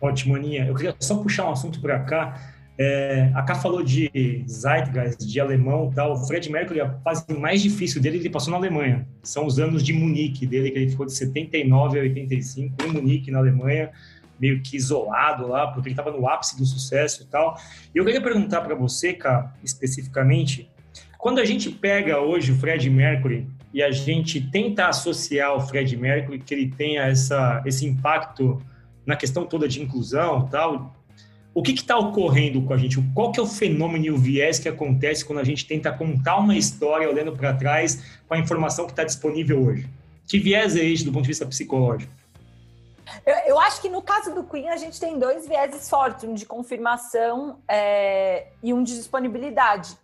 Ótimo, 0.00 0.36
Aninha. 0.36 0.66
Eu 0.66 0.74
queria 0.74 0.94
só 0.98 1.16
puxar 1.16 1.46
um 1.46 1.52
assunto 1.52 1.80
para 1.80 1.98
cá. 2.00 2.54
É, 2.82 3.30
a 3.34 3.42
Cá 3.42 3.56
falou 3.56 3.82
de 3.82 4.10
Zeitgeist, 4.48 5.18
de 5.26 5.38
alemão 5.38 5.92
tal. 5.94 6.14
O 6.14 6.16
Fred 6.26 6.50
Mercury, 6.50 6.80
a 6.80 6.90
fase 7.00 7.30
mais 7.34 7.60
difícil 7.60 8.00
dele, 8.00 8.16
ele 8.16 8.30
passou 8.30 8.50
na 8.50 8.56
Alemanha. 8.56 9.06
São 9.22 9.44
os 9.44 9.58
anos 9.58 9.82
de 9.82 9.92
Munique 9.92 10.46
dele, 10.46 10.70
que 10.70 10.78
ele 10.78 10.88
ficou 10.88 11.04
de 11.04 11.12
79 11.12 11.98
a 11.98 12.02
85 12.04 12.82
em 12.82 12.90
Munique, 12.90 13.30
na 13.30 13.38
Alemanha, 13.38 13.90
meio 14.40 14.62
que 14.62 14.78
isolado 14.78 15.46
lá, 15.46 15.66
porque 15.66 15.90
ele 15.90 15.92
estava 15.92 16.10
no 16.10 16.26
ápice 16.26 16.56
do 16.56 16.64
sucesso 16.64 17.24
e 17.24 17.26
tal. 17.26 17.54
E 17.94 17.98
eu 17.98 18.04
queria 18.04 18.22
perguntar 18.22 18.62
para 18.62 18.74
você, 18.74 19.12
Cá, 19.12 19.54
especificamente, 19.62 20.70
quando 21.18 21.38
a 21.38 21.44
gente 21.44 21.68
pega 21.68 22.18
hoje 22.18 22.52
o 22.52 22.56
Fred 22.56 22.88
Mercury 22.88 23.46
e 23.74 23.82
a 23.82 23.90
gente 23.90 24.40
tenta 24.40 24.88
associar 24.88 25.54
o 25.54 25.60
Fred 25.60 25.94
Mercury, 25.98 26.38
que 26.38 26.54
ele 26.54 26.70
tenha 26.70 27.02
essa, 27.02 27.62
esse 27.66 27.84
impacto 27.84 28.56
na 29.04 29.16
questão 29.16 29.44
toda 29.44 29.68
de 29.68 29.82
inclusão 29.82 30.48
tal, 30.48 30.96
o 31.52 31.62
que 31.62 31.72
está 31.72 31.98
ocorrendo 31.98 32.62
com 32.62 32.72
a 32.72 32.76
gente? 32.76 33.02
Qual 33.14 33.32
que 33.32 33.40
é 33.40 33.42
o 33.42 33.46
fenômeno 33.46 34.04
e 34.04 34.10
o 34.10 34.16
viés 34.16 34.58
que 34.58 34.68
acontece 34.68 35.24
quando 35.24 35.40
a 35.40 35.44
gente 35.44 35.66
tenta 35.66 35.90
contar 35.92 36.36
uma 36.38 36.56
história 36.56 37.08
olhando 37.08 37.32
para 37.32 37.52
trás 37.54 38.20
com 38.28 38.34
a 38.34 38.38
informação 38.38 38.86
que 38.86 38.92
está 38.92 39.04
disponível 39.04 39.64
hoje? 39.64 39.88
Que 40.26 40.38
viés 40.38 40.76
é 40.76 40.84
esse 40.84 41.04
do 41.04 41.12
ponto 41.12 41.22
de 41.22 41.28
vista 41.28 41.44
psicológico? 41.46 42.12
Eu, 43.26 43.34
eu 43.46 43.60
acho 43.60 43.82
que 43.82 43.88
no 43.88 44.00
caso 44.00 44.32
do 44.34 44.44
Queen 44.44 44.68
a 44.68 44.76
gente 44.76 45.00
tem 45.00 45.18
dois 45.18 45.46
vieses 45.46 45.88
fortes, 45.88 46.24
um 46.24 46.34
de 46.34 46.46
confirmação 46.46 47.58
é, 47.66 48.19
e 48.62 48.72
um 48.72 48.82
de 48.82 48.94
disponibilidade. 48.96 49.96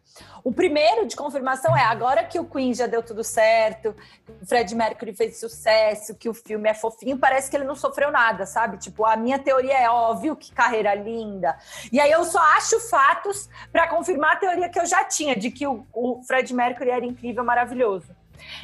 O 0.42 0.52
primeiro 0.52 1.06
de 1.06 1.16
confirmação 1.16 1.76
é 1.76 1.82
agora 1.82 2.24
que 2.24 2.38
o 2.38 2.44
Queen 2.44 2.72
já 2.72 2.86
deu 2.86 3.02
tudo 3.02 3.22
certo, 3.22 3.94
o 4.40 4.46
Fred 4.46 4.74
Mercury 4.74 5.14
fez 5.14 5.38
sucesso, 5.38 6.14
que 6.14 6.28
o 6.28 6.34
filme 6.34 6.68
é 6.68 6.74
fofinho, 6.74 7.18
parece 7.18 7.50
que 7.50 7.56
ele 7.56 7.64
não 7.64 7.74
sofreu 7.74 8.10
nada, 8.10 8.46
sabe? 8.46 8.78
Tipo, 8.78 9.04
a 9.04 9.16
minha 9.16 9.38
teoria 9.38 9.76
é 9.76 9.90
óbvio 9.90 10.36
que 10.36 10.52
carreira 10.52 10.94
linda. 10.94 11.58
E 11.92 12.00
aí 12.00 12.10
eu 12.10 12.24
só 12.24 12.38
acho 12.56 12.80
fatos 12.88 13.48
para 13.72 13.88
confirmar 13.88 14.34
a 14.34 14.36
teoria 14.36 14.68
que 14.68 14.78
eu 14.78 14.86
já 14.86 15.04
tinha 15.04 15.36
de 15.36 15.50
que 15.50 15.66
o, 15.66 15.84
o 15.92 16.22
Fred 16.22 16.54
Mercury 16.54 16.90
era 16.90 17.04
incrível, 17.04 17.44
maravilhoso. 17.44 18.14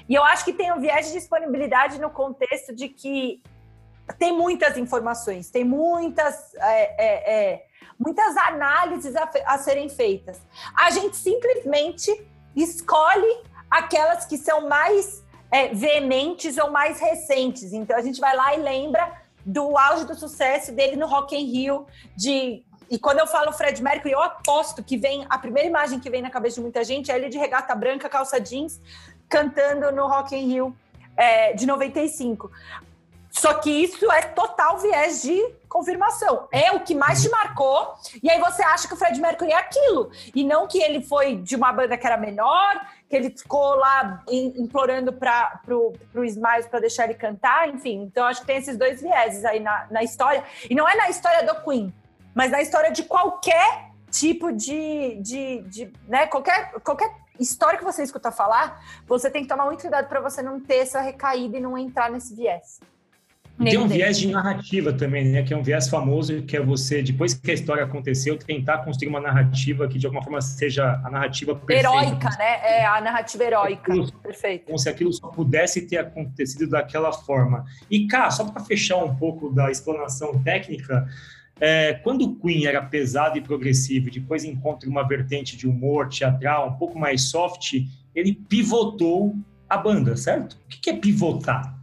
E 0.09 0.15
eu 0.15 0.23
acho 0.23 0.45
que 0.45 0.53
tem 0.53 0.73
um 0.73 0.81
viés 0.81 1.07
de 1.07 1.13
disponibilidade 1.13 2.01
no 2.01 2.11
contexto 2.11 2.75
de 2.75 2.89
que 2.89 3.43
tem 4.19 4.33
muitas 4.37 4.77
informações, 4.77 5.51
tem 5.51 5.65
muitas, 5.65 6.55
é, 6.55 6.83
é, 6.83 7.35
é, 7.35 7.67
muitas 8.05 8.37
análises 8.37 9.15
a, 9.17 9.31
a, 9.47 9.59
serem 9.59 9.89
feitas. 9.89 10.41
A 10.77 10.91
gente 10.91 11.17
simplesmente 11.17 12.11
escolhe 12.55 13.43
aquelas 13.71 14.25
que 14.25 14.37
são 14.37 14.69
mais 14.69 15.25
é, 15.51 15.69
veementes 15.69 16.59
ou 16.59 16.71
mais 16.71 17.01
recentes. 17.01 17.73
Então 17.73 17.97
a 17.97 18.03
gente 18.03 18.21
vai 18.21 18.37
lá 18.37 18.55
e 18.55 18.59
lembra 18.59 19.23
do 19.45 19.77
auge 19.77 20.05
do 20.05 20.15
sucesso 20.15 20.73
dele 20.73 20.97
no 20.97 21.07
Rock 21.07 21.37
in 21.37 21.47
Rio, 21.47 21.87
de 22.17 22.65
e 22.91 22.99
quando 22.99 23.21
eu 23.21 23.27
falo 23.27 23.53
Fred 23.53 23.83
Mercury, 23.83 24.13
eu 24.13 24.21
aposto 24.21 24.83
que 24.83 24.99
vem 24.99 25.25
a 25.31 25.39
primeira 25.39 25.67
imagem 25.67 25.99
que 25.99 26.11
vem 26.11 26.21
na 26.21 26.29
cabeça 26.29 26.57
de 26.57 26.61
muita 26.61 26.85
gente 26.85 27.11
é 27.11 27.17
ele 27.17 27.31
de 27.31 27.39
regata 27.39 27.75
branca, 27.75 28.07
calça 28.07 28.39
jeans, 28.39 28.83
cantando 29.31 29.91
no 29.93 30.07
Rock 30.07 30.37
in 30.37 30.47
Rio 30.47 30.77
é, 31.17 31.55
de 31.55 31.65
95. 31.65 32.51
Só 33.43 33.55
que 33.55 33.71
isso 33.71 34.09
é 34.13 34.23
total 34.23 34.79
viés 34.79 35.21
de 35.21 35.37
confirmação. 35.69 36.47
É 36.53 36.71
o 36.71 36.79
que 36.79 36.95
mais 36.95 37.21
te 37.21 37.29
marcou, 37.29 37.93
e 38.23 38.31
aí 38.31 38.39
você 38.39 38.63
acha 38.63 38.87
que 38.87 38.95
o 38.95 38.97
Fred 38.97 39.21
Mercury 39.21 39.51
é 39.51 39.57
aquilo. 39.57 40.13
E 40.33 40.45
não 40.45 40.69
que 40.69 40.81
ele 40.81 41.03
foi 41.03 41.35
de 41.35 41.57
uma 41.57 41.73
banda 41.73 41.99
que 41.99 42.07
era 42.07 42.17
menor, 42.17 42.87
que 43.11 43.17
ele 43.17 43.31
ficou 43.31 43.75
lá 43.75 44.23
implorando 44.29 45.13
para 45.13 45.61
pro, 45.67 45.93
pro 46.13 46.25
Smiles 46.25 46.69
para 46.69 46.79
deixar 46.79 47.07
ele 47.07 47.15
cantar, 47.15 47.69
enfim. 47.69 48.03
Então 48.03 48.25
acho 48.27 48.43
que 48.43 48.47
tem 48.47 48.59
esses 48.59 48.77
dois 48.77 49.03
vieses 49.03 49.45
aí 49.45 49.59
na, 49.59 49.89
na 49.91 50.05
história. 50.05 50.45
E 50.71 50.75
não 50.77 50.89
é 50.89 50.95
na 50.95 51.11
história 51.11 51.45
do 51.45 51.65
Queen, 51.65 51.93
mas 52.33 52.53
na 52.53 52.63
história 52.63 52.93
de 52.93 53.03
qualquer 53.03 53.91
tipo 54.09 54.53
de. 54.53 55.17
de, 55.21 55.63
de 55.63 55.93
né, 56.07 56.29
qualquer, 56.29 56.75
qualquer 56.75 57.11
história 57.41 57.77
que 57.77 57.85
você 57.85 58.05
escuta 58.05 58.31
falar, 58.31 58.81
você 59.05 59.29
tem 59.29 59.43
que 59.43 59.49
tomar 59.49 59.65
muito 59.65 59.81
cuidado 59.81 60.07
para 60.07 60.21
você 60.21 60.43
não 60.43 60.61
ter 60.61 60.77
essa 60.77 61.01
recaída 61.01 61.57
e 61.57 61.61
não 61.61 61.77
entrar 61.77 62.09
nesse 62.09 62.37
viés. 62.37 62.79
Tem 63.59 63.79
um 63.79 63.87
viés 63.87 64.19
de 64.19 64.29
narrativa 64.29 64.93
também, 64.93 65.25
né? 65.27 65.43
Que 65.43 65.55
é 65.55 65.57
um 65.57 65.63
viés 65.63 65.89
famoso, 65.89 66.43
que 66.43 66.57
é 66.57 66.61
você, 66.61 67.03
depois 67.03 67.35
que 67.35 67.51
a 67.51 67.55
história 67.55 67.85
aconteceu, 67.85 68.37
tentar 68.37 68.79
construir 68.79 69.09
uma 69.09 69.21
narrativa 69.21 69.87
que 69.87 69.99
de 69.99 70.07
alguma 70.07 70.23
forma 70.23 70.41
seja 70.41 71.01
a 71.05 71.11
narrativa 71.11 71.55
perfeita. 71.55 71.89
Heróica, 71.97 72.31
né? 72.39 72.61
É 72.65 72.85
a 72.87 73.01
narrativa 73.01 73.45
heróica. 73.45 73.93
Aquilo- 73.93 74.13
Perfeito. 74.21 74.65
como 74.67 74.79
se 74.79 74.89
aquilo 74.89 75.13
só 75.13 75.29
pudesse 75.29 75.83
ter 75.83 75.99
acontecido 75.99 76.69
daquela 76.69 77.13
forma. 77.13 77.65
E, 77.91 78.07
cá, 78.07 78.31
só 78.31 78.45
para 78.45 78.65
fechar 78.65 78.97
um 78.97 79.15
pouco 79.15 79.51
da 79.53 79.71
explanação 79.71 80.43
técnica, 80.43 81.07
é, 81.61 81.93
quando 81.95 82.23
o 82.23 82.35
Queen 82.37 82.67
era 82.67 82.83
pesado 82.83 83.39
e 83.39 83.41
progressivo, 83.41 84.09
e 84.09 84.11
depois 84.11 84.45
encontra 84.45 84.89
uma 84.89 85.07
vertente 85.07 85.57
de 85.57 85.69
humor 85.69 86.09
teatral 86.09 86.69
um 86.71 86.73
pouco 86.73 86.99
mais 86.99 87.23
soft, 87.31 87.75
ele 88.15 88.35
pivotou 88.35 89.37
a 89.69 89.77
banda, 89.77 90.17
certo? 90.17 90.55
O 90.55 90.69
que 90.69 90.91
é 90.91 90.97
pivotar? 90.97 91.79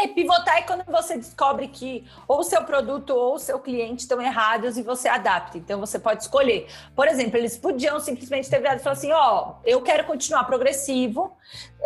É, 0.00 0.06
pivotar 0.06 0.58
é 0.58 0.62
quando 0.62 0.84
você 0.84 1.16
descobre 1.16 1.66
que 1.66 2.06
ou 2.28 2.38
o 2.38 2.44
seu 2.44 2.62
produto 2.62 3.10
ou 3.10 3.34
o 3.34 3.38
seu 3.38 3.58
cliente 3.58 4.02
estão 4.02 4.20
errados 4.22 4.78
e 4.78 4.82
você 4.82 5.08
adapta. 5.08 5.58
Então 5.58 5.80
você 5.80 5.98
pode 5.98 6.22
escolher. 6.22 6.68
Por 6.94 7.08
exemplo, 7.08 7.36
eles 7.36 7.56
podiam 7.58 7.98
simplesmente 7.98 8.48
ter 8.48 8.58
virado 8.58 8.78
e 8.78 8.82
falar 8.82 8.94
assim: 8.94 9.10
ó, 9.12 9.54
eu 9.64 9.82
quero 9.82 10.04
continuar 10.04 10.44
progressivo, 10.44 11.36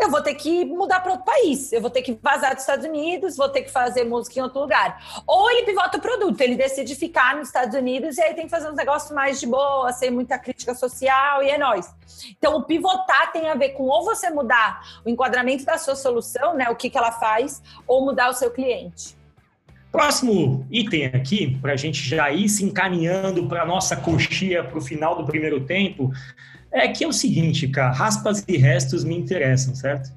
eu 0.00 0.10
vou 0.10 0.22
ter 0.22 0.34
que 0.34 0.64
mudar 0.64 1.00
para 1.00 1.12
outro 1.12 1.26
país, 1.26 1.72
eu 1.72 1.80
vou 1.80 1.90
ter 1.90 2.02
que 2.02 2.18
vazar 2.20 2.54
dos 2.54 2.62
Estados 2.62 2.84
Unidos, 2.84 3.36
vou 3.36 3.48
ter 3.48 3.62
que 3.62 3.70
fazer 3.70 4.04
música 4.04 4.38
em 4.38 4.42
outro 4.42 4.60
lugar. 4.60 5.22
Ou 5.26 5.50
ele 5.50 5.64
pivota 5.64 5.98
o 5.98 6.00
produto, 6.00 6.40
ele 6.40 6.56
decide 6.56 6.94
ficar 6.94 7.36
nos 7.36 7.48
Estados 7.48 7.76
Unidos 7.76 8.16
e 8.16 8.22
aí 8.22 8.34
tem 8.34 8.44
que 8.44 8.50
fazer 8.50 8.70
uns 8.70 8.76
negócios 8.76 9.12
mais 9.12 9.38
de 9.38 9.46
boa, 9.46 9.92
sem 9.92 10.10
muita 10.10 10.38
crítica 10.38 10.74
social 10.74 11.42
e 11.42 11.50
é 11.50 11.58
nóis. 11.58 11.92
Então, 12.30 12.56
o 12.56 12.62
pivotar 12.62 13.32
tem 13.32 13.48
a 13.48 13.54
ver 13.54 13.70
com 13.70 13.84
ou 13.84 14.04
você 14.04 14.30
mudar 14.30 14.82
o 15.04 15.10
enquadramento 15.10 15.64
da 15.64 15.78
sua 15.78 15.94
solução, 15.94 16.54
né, 16.54 16.68
o 16.70 16.76
que, 16.76 16.88
que 16.88 16.98
ela 16.98 17.12
faz, 17.12 17.62
ou 17.86 18.04
mudar 18.04 18.30
o 18.30 18.34
seu 18.34 18.50
cliente. 18.50 19.16
Próximo 19.92 20.66
item 20.70 21.04
aqui, 21.06 21.58
para 21.60 21.74
a 21.74 21.76
gente 21.76 22.02
já 22.02 22.30
ir 22.30 22.48
se 22.48 22.64
encaminhando 22.64 23.46
para 23.46 23.62
a 23.62 23.66
nossa 23.66 23.94
coxinha 23.94 24.64
para 24.64 24.78
o 24.78 24.80
final 24.80 25.14
do 25.14 25.26
primeiro 25.26 25.66
tempo, 25.66 26.10
é 26.72 26.88
que 26.88 27.04
é 27.04 27.08
o 27.08 27.12
seguinte, 27.12 27.68
cara, 27.68 27.92
raspas 27.92 28.44
e 28.48 28.56
restos 28.56 29.04
me 29.04 29.16
interessam, 29.16 29.74
certo? 29.74 30.10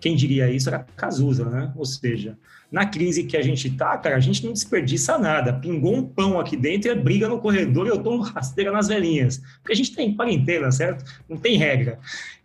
Quem 0.00 0.14
diria 0.14 0.50
isso 0.50 0.68
era 0.68 0.86
Cazuza, 0.96 1.46
né? 1.46 1.72
Ou 1.74 1.84
seja, 1.84 2.38
na 2.70 2.86
crise 2.86 3.24
que 3.24 3.36
a 3.36 3.42
gente 3.42 3.70
tá, 3.70 3.96
cara, 3.96 4.16
a 4.16 4.20
gente 4.20 4.44
não 4.44 4.52
desperdiça 4.52 5.18
nada. 5.18 5.52
Pingou 5.52 5.96
um 5.96 6.02
pão 6.02 6.38
aqui 6.38 6.56
dentro, 6.56 6.90
é 6.90 6.94
briga 6.94 7.28
no 7.28 7.40
corredor 7.40 7.86
e 7.86 7.90
eu 7.90 7.98
dou 7.98 8.20
rasteira 8.20 8.70
nas 8.70 8.88
velhinhas. 8.88 9.40
Porque 9.58 9.72
a 9.72 9.76
gente 9.76 9.94
tá 9.94 10.02
em 10.02 10.14
quarentena, 10.14 10.70
certo? 10.70 11.04
Não 11.28 11.36
tem 11.36 11.56
regra. 11.56 11.98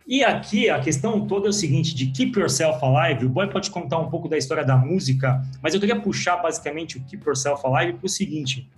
E 0.06 0.24
aqui 0.24 0.68
a 0.68 0.80
questão 0.80 1.26
toda 1.26 1.46
é 1.46 1.50
o 1.50 1.52
seguinte, 1.52 1.94
de 1.94 2.06
Keep 2.06 2.38
Yourself 2.38 2.84
Alive, 2.84 3.26
o 3.26 3.28
Boy 3.28 3.48
pode 3.48 3.70
contar 3.70 3.98
um 3.98 4.10
pouco 4.10 4.28
da 4.28 4.36
história 4.36 4.64
da 4.64 4.76
música, 4.76 5.40
mas 5.62 5.74
eu 5.74 5.80
queria 5.80 6.00
puxar 6.00 6.38
basicamente 6.38 6.98
o 6.98 7.04
Keep 7.04 7.24
Yourself 7.24 7.64
Alive 7.64 7.98
para 7.98 8.06
o 8.06 8.08
seguinte. 8.08 8.68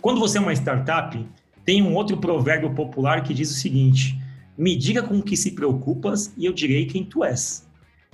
Quando 0.00 0.18
você 0.18 0.38
é 0.38 0.40
uma 0.40 0.52
startup, 0.54 1.28
tem 1.64 1.82
um 1.82 1.94
outro 1.94 2.16
provérbio 2.16 2.74
popular 2.74 3.22
que 3.22 3.34
diz 3.34 3.50
o 3.50 3.54
seguinte, 3.54 4.18
me 4.56 4.76
diga 4.76 5.02
com 5.02 5.18
o 5.18 5.22
que 5.22 5.36
se 5.36 5.52
preocupas 5.52 6.32
e 6.36 6.44
eu 6.44 6.52
direi 6.52 6.86
quem 6.86 7.04
tu 7.04 7.24
és. 7.24 7.66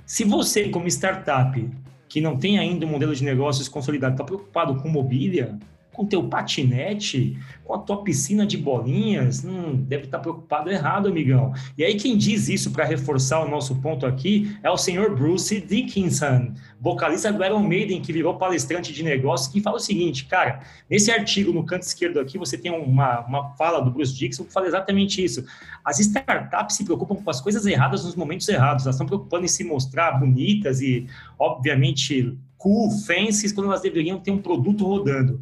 Se 0.05 0.23
você, 0.23 0.69
como 0.69 0.87
startup, 0.87 1.69
que 2.07 2.19
não 2.19 2.37
tem 2.37 2.57
ainda 2.57 2.85
um 2.85 2.89
modelo 2.89 3.15
de 3.15 3.23
negócios 3.23 3.67
consolidado, 3.67 4.13
está 4.13 4.23
preocupado 4.23 4.75
com 4.81 4.89
mobília, 4.89 5.59
com 5.93 6.05
teu 6.05 6.23
patinete, 6.23 7.37
com 7.65 7.73
a 7.73 7.79
tua 7.79 8.03
piscina 8.03 8.45
de 8.45 8.57
bolinhas, 8.57 9.43
hum, 9.43 9.75
deve 9.75 10.05
estar 10.05 10.19
preocupado 10.19 10.71
errado, 10.71 11.07
amigão. 11.07 11.53
E 11.77 11.83
aí 11.83 11.95
quem 11.95 12.17
diz 12.17 12.47
isso 12.47 12.71
para 12.71 12.85
reforçar 12.85 13.41
o 13.41 13.49
nosso 13.49 13.75
ponto 13.75 14.05
aqui 14.05 14.57
é 14.63 14.69
o 14.69 14.77
senhor 14.77 15.15
Bruce 15.15 15.59
Dickinson, 15.59 16.53
vocalista 16.79 17.31
do 17.33 17.43
Iron 17.43 17.59
Maiden, 17.59 18.01
que 18.01 18.13
virou 18.13 18.35
palestrante 18.35 18.93
de 18.93 19.03
negócios, 19.03 19.51
que 19.51 19.61
fala 19.61 19.77
o 19.77 19.79
seguinte, 19.79 20.25
cara, 20.25 20.61
nesse 20.89 21.11
artigo 21.11 21.51
no 21.51 21.65
canto 21.65 21.83
esquerdo 21.83 22.19
aqui 22.19 22.37
você 22.37 22.57
tem 22.57 22.71
uma, 22.71 23.19
uma 23.21 23.49
fala 23.55 23.81
do 23.81 23.91
Bruce 23.91 24.13
Dickinson 24.13 24.45
que 24.45 24.53
fala 24.53 24.67
exatamente 24.67 25.23
isso. 25.23 25.43
As 25.83 25.99
startups 25.99 26.75
se 26.75 26.85
preocupam 26.85 27.15
com 27.15 27.29
as 27.29 27.41
coisas 27.41 27.65
erradas 27.65 28.05
nos 28.05 28.15
momentos 28.15 28.47
errados, 28.47 28.85
elas 28.85 28.95
estão 28.95 29.07
preocupando 29.07 29.45
em 29.45 29.49
se 29.49 29.63
mostrar 29.63 30.13
bonitas 30.13 30.81
e, 30.81 31.07
obviamente, 31.37 32.37
cool, 32.57 32.91
fancies, 32.91 33.51
quando 33.51 33.67
elas 33.67 33.81
deveriam 33.81 34.19
ter 34.19 34.31
um 34.31 34.37
produto 34.37 34.85
rodando. 34.85 35.41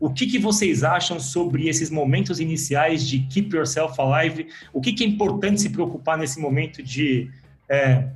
O 0.00 0.10
que, 0.10 0.26
que 0.26 0.38
vocês 0.38 0.82
acham 0.82 1.20
sobre 1.20 1.68
esses 1.68 1.90
momentos 1.90 2.40
iniciais 2.40 3.06
de 3.06 3.18
Keep 3.18 3.54
Yourself 3.54 4.00
Alive? 4.00 4.48
O 4.72 4.80
que, 4.80 4.94
que 4.94 5.04
é 5.04 5.06
importante 5.06 5.60
se 5.60 5.68
preocupar 5.68 6.16
nesse 6.16 6.40
momento 6.40 6.82
de 6.82 7.30
é, 7.68 8.08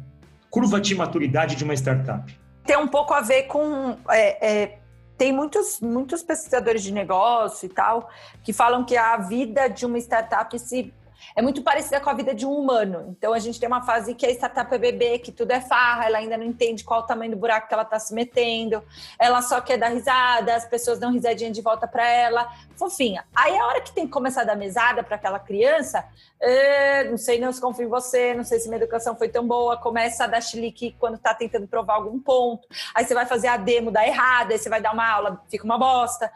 curva 0.50 0.80
de 0.80 0.94
maturidade 0.94 1.54
de 1.54 1.62
uma 1.62 1.74
startup? 1.74 2.34
Tem 2.64 2.78
um 2.78 2.88
pouco 2.88 3.12
a 3.12 3.20
ver 3.20 3.42
com. 3.42 3.98
é, 4.08 4.62
é, 4.62 4.78
tem 5.18 5.30
muitos, 5.30 5.78
muitos 5.80 6.22
pesquisadores 6.22 6.82
de 6.82 6.92
negócio 6.92 7.66
e 7.66 7.68
tal 7.68 8.10
que 8.42 8.52
falam 8.52 8.84
que 8.84 8.96
a 8.96 9.16
vida 9.18 9.68
de 9.68 9.86
uma 9.86 9.98
startup 9.98 10.58
se 10.58 10.92
é 11.36 11.42
muito 11.42 11.62
parecida 11.62 12.00
com 12.00 12.10
a 12.10 12.14
vida 12.14 12.34
de 12.34 12.46
um 12.46 12.52
humano. 12.52 13.14
Então 13.16 13.32
a 13.32 13.38
gente 13.38 13.58
tem 13.58 13.66
uma 13.66 13.82
fase 13.82 14.14
que 14.14 14.26
a 14.26 14.30
startup 14.30 14.74
é 14.74 14.78
bebê, 14.78 15.18
que 15.18 15.32
tudo 15.32 15.50
é 15.50 15.60
farra, 15.60 16.06
ela 16.06 16.18
ainda 16.18 16.36
não 16.36 16.44
entende 16.44 16.84
qual 16.84 17.00
o 17.00 17.02
tamanho 17.04 17.32
do 17.32 17.36
buraco 17.36 17.68
que 17.68 17.74
ela 17.74 17.82
está 17.82 17.98
se 17.98 18.14
metendo, 18.14 18.82
ela 19.18 19.42
só 19.42 19.60
quer 19.60 19.78
dar 19.78 19.88
risada, 19.88 20.54
as 20.54 20.66
pessoas 20.66 20.98
dão 20.98 21.12
risadinha 21.12 21.50
de 21.50 21.60
volta 21.60 21.86
para 21.86 22.08
ela, 22.08 22.50
fofinha. 22.76 23.24
Aí 23.34 23.56
a 23.56 23.66
hora 23.66 23.80
que 23.80 23.92
tem 23.92 24.06
que 24.06 24.12
começar 24.12 24.42
a 24.42 24.44
dar 24.44 24.56
mesada 24.56 25.02
para 25.02 25.16
aquela 25.16 25.38
criança, 25.38 26.04
eh, 26.40 27.04
não 27.04 27.16
sei, 27.16 27.38
não 27.38 27.52
se 27.52 27.60
confio 27.60 27.86
em 27.86 27.88
você, 27.88 28.34
não 28.34 28.44
sei 28.44 28.58
se 28.58 28.68
minha 28.68 28.80
educação 28.80 29.16
foi 29.16 29.28
tão 29.28 29.46
boa, 29.46 29.76
começa 29.76 30.24
a 30.24 30.26
dar 30.26 30.40
chilique 30.40 30.94
quando 30.98 31.16
está 31.16 31.34
tentando 31.34 31.66
provar 31.66 31.94
algum 31.94 32.18
ponto, 32.18 32.66
aí 32.94 33.04
você 33.04 33.14
vai 33.14 33.26
fazer 33.26 33.48
a 33.48 33.56
demo, 33.56 33.90
dá 33.90 34.06
errado, 34.06 34.52
aí 34.52 34.58
você 34.58 34.68
vai 34.68 34.80
dar 34.80 34.92
uma 34.92 35.08
aula, 35.08 35.42
fica 35.48 35.64
uma 35.64 35.78
bosta 35.78 36.30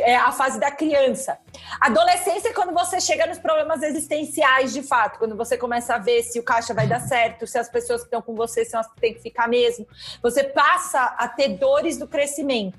é 0.00 0.16
a 0.16 0.32
fase 0.32 0.58
da 0.58 0.70
criança. 0.70 1.38
Adolescência 1.80 2.48
é 2.48 2.52
quando 2.52 2.72
você 2.72 3.00
chega 3.00 3.26
nos 3.26 3.38
problemas 3.38 3.82
existenciais, 3.82 4.72
de 4.72 4.82
fato, 4.82 5.18
quando 5.18 5.36
você 5.36 5.56
começa 5.56 5.94
a 5.94 5.98
ver 5.98 6.22
se 6.22 6.38
o 6.38 6.42
caixa 6.42 6.74
vai 6.74 6.86
dar 6.86 7.00
certo, 7.00 7.46
se 7.46 7.58
as 7.58 7.68
pessoas 7.68 8.00
que 8.00 8.06
estão 8.06 8.22
com 8.22 8.34
você 8.34 8.64
são 8.64 8.80
as 8.80 8.86
que 8.86 9.00
têm 9.00 9.14
que 9.14 9.20
ficar 9.20 9.48
mesmo. 9.48 9.86
Você 10.22 10.44
passa 10.44 11.02
a 11.18 11.28
ter 11.28 11.48
dores 11.56 11.98
do 11.98 12.06
crescimento. 12.06 12.78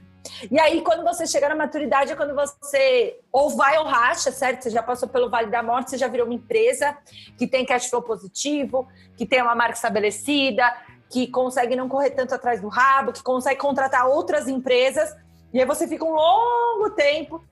E 0.51 0.59
aí, 0.59 0.81
quando 0.81 1.03
você 1.03 1.25
chega 1.25 1.49
na 1.49 1.55
maturidade, 1.55 2.11
é 2.11 2.15
quando 2.15 2.35
você 2.35 3.19
ou 3.31 3.49
vai 3.51 3.77
ou 3.77 3.85
racha, 3.85 4.31
certo? 4.31 4.63
Você 4.63 4.69
já 4.69 4.83
passou 4.83 5.07
pelo 5.07 5.29
Vale 5.29 5.49
da 5.49 5.63
Morte, 5.63 5.91
você 5.91 5.97
já 5.97 6.07
virou 6.07 6.25
uma 6.27 6.35
empresa 6.35 6.97
que 7.37 7.47
tem 7.47 7.65
cash 7.65 7.89
flow 7.89 8.01
positivo, 8.01 8.87
que 9.15 9.25
tem 9.25 9.41
uma 9.41 9.55
marca 9.55 9.75
estabelecida, 9.75 10.63
que 11.09 11.27
consegue 11.27 11.75
não 11.75 11.89
correr 11.89 12.11
tanto 12.11 12.35
atrás 12.35 12.61
do 12.61 12.67
rabo, 12.67 13.13
que 13.13 13.23
consegue 13.23 13.59
contratar 13.59 14.07
outras 14.07 14.47
empresas 14.47 15.15
e 15.53 15.59
aí 15.59 15.65
você 15.65 15.87
fica 15.87 16.05
um 16.05 16.13
longo 16.13 16.91
tempo 16.91 17.43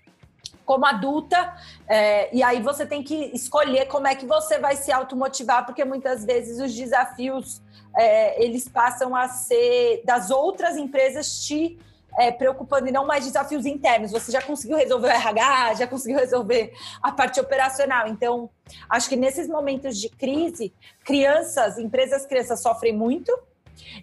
como 0.66 0.86
adulta, 0.86 1.56
é, 1.88 2.36
e 2.36 2.44
aí 2.44 2.62
você 2.62 2.86
tem 2.86 3.02
que 3.02 3.16
escolher 3.34 3.88
como 3.88 4.06
é 4.06 4.16
que 4.16 4.26
você 4.26 4.60
vai 4.60 4.76
se 4.76 4.92
automotivar, 4.92 5.66
porque 5.66 5.86
muitas 5.86 6.26
vezes 6.26 6.60
os 6.60 6.76
desafios 6.76 7.62
é, 7.96 8.44
eles 8.44 8.68
passam 8.68 9.16
a 9.16 9.28
ser 9.30 10.04
das 10.06 10.30
outras 10.30 10.76
empresas 10.76 11.46
te 11.46 11.80
é, 12.18 12.32
preocupando 12.32 12.88
e 12.88 12.92
não 12.92 13.06
mais 13.06 13.26
desafios 13.26 13.66
internos. 13.66 14.12
Você 14.12 14.32
já 14.32 14.42
conseguiu 14.42 14.76
resolver 14.76 15.08
o 15.08 15.12
RH, 15.12 15.76
já 15.76 15.88
conseguiu 15.88 16.20
resolver 16.20 16.74
a 17.02 17.12
parte 17.12 17.40
operacional. 17.40 18.08
Então, 18.08 18.50
acho 18.90 19.08
que 19.08 19.16
nesses 19.16 19.48
momentos 19.48 19.98
de 19.98 20.10
crise, 20.10 20.74
crianças, 21.04 21.78
empresas 21.78 22.26
crianças 22.26 22.60
sofrem 22.62 22.94
muito, 22.94 23.32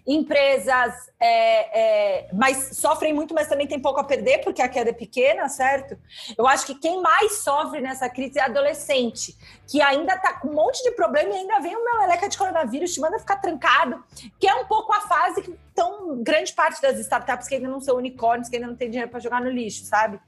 empresas 0.05 0.93
é, 1.19 2.25
é, 2.25 2.29
mas 2.33 2.77
sofrem 2.77 3.13
muito, 3.13 3.33
mas 3.33 3.47
também 3.47 3.67
tem 3.67 3.79
pouco 3.79 3.99
a 3.99 4.03
perder, 4.03 4.39
porque 4.39 4.61
a 4.61 4.69
queda 4.69 4.89
é 4.89 4.93
pequena, 4.93 5.47
certo? 5.49 5.97
Eu 6.37 6.47
acho 6.47 6.65
que 6.65 6.75
quem 6.75 7.01
mais 7.01 7.43
sofre 7.43 7.81
nessa 7.81 8.09
crise 8.09 8.39
é 8.39 8.43
adolescente, 8.43 9.35
que 9.67 9.81
ainda 9.81 10.17
tá 10.17 10.33
com 10.33 10.49
um 10.49 10.53
monte 10.53 10.83
de 10.83 10.91
problema 10.91 11.29
e 11.29 11.37
ainda 11.37 11.59
vem 11.59 11.75
uma 11.75 11.99
meleca 11.99 12.29
de 12.29 12.37
coronavírus, 12.37 12.93
te 12.93 12.99
manda 12.99 13.17
ficar 13.19 13.37
trancado, 13.37 14.03
que 14.39 14.47
é 14.47 14.55
um 14.55 14.65
pouco 14.65 14.93
a 14.93 15.01
fase 15.01 15.41
que 15.41 15.55
tão 15.73 16.21
grande 16.21 16.53
parte 16.53 16.81
das 16.81 16.99
startups 16.99 17.47
que 17.47 17.55
ainda 17.55 17.67
não 17.67 17.81
são 17.81 17.97
unicórnios, 17.97 18.49
que 18.49 18.55
ainda 18.55 18.67
não 18.67 18.75
tem 18.75 18.89
dinheiro 18.89 19.09
para 19.09 19.19
jogar 19.19 19.41
no 19.41 19.49
lixo, 19.49 19.85
sabe? 19.85 20.19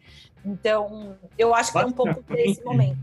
Então, 0.45 1.17
eu 1.37 1.53
acho 1.53 1.71
que 1.71 1.77
é 1.77 1.85
um 1.85 1.91
pouco 1.91 2.21
desse 2.23 2.63
momento. 2.63 2.97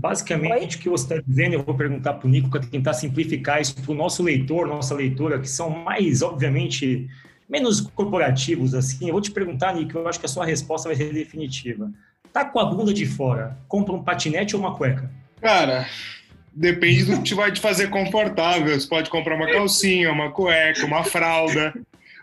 Basicamente, 0.00 0.52
Oi? 0.54 0.64
o 0.64 0.78
que 0.78 0.88
você 0.88 1.04
está 1.04 1.24
dizendo, 1.26 1.52
eu 1.52 1.62
vou 1.62 1.74
perguntar 1.74 2.14
para 2.14 2.26
o 2.26 2.30
Nico 2.30 2.48
para 2.48 2.60
tentar 2.60 2.94
simplificar 2.94 3.60
isso 3.60 3.74
para 3.74 3.92
o 3.92 3.94
nosso 3.94 4.22
leitor, 4.22 4.66
nossa 4.66 4.94
leitora, 4.94 5.38
que 5.38 5.48
são 5.48 5.68
mais, 5.68 6.22
obviamente, 6.22 7.06
menos 7.46 7.82
corporativos, 7.82 8.74
assim. 8.74 9.08
Eu 9.08 9.12
vou 9.12 9.20
te 9.20 9.30
perguntar, 9.30 9.74
Nico, 9.74 9.98
eu 9.98 10.08
acho 10.08 10.18
que 10.18 10.24
a 10.24 10.28
sua 10.28 10.46
resposta 10.46 10.88
vai 10.88 10.96
ser 10.96 11.12
definitiva. 11.12 11.92
Tá 12.32 12.46
com 12.46 12.58
a 12.58 12.64
bunda 12.64 12.94
de 12.94 13.04
fora, 13.04 13.58
compra 13.68 13.94
um 13.94 14.02
patinete 14.02 14.56
ou 14.56 14.62
uma 14.62 14.74
cueca? 14.74 15.10
Cara, 15.38 15.86
depende 16.50 17.04
do 17.04 17.20
que 17.20 17.34
vai 17.34 17.52
te 17.52 17.60
fazer 17.60 17.90
confortável. 17.90 18.80
Você 18.80 18.88
pode 18.88 19.10
comprar 19.10 19.36
uma 19.36 19.52
calcinha, 19.52 20.10
uma 20.10 20.30
cueca, 20.30 20.86
uma 20.86 21.04
fralda. 21.04 21.74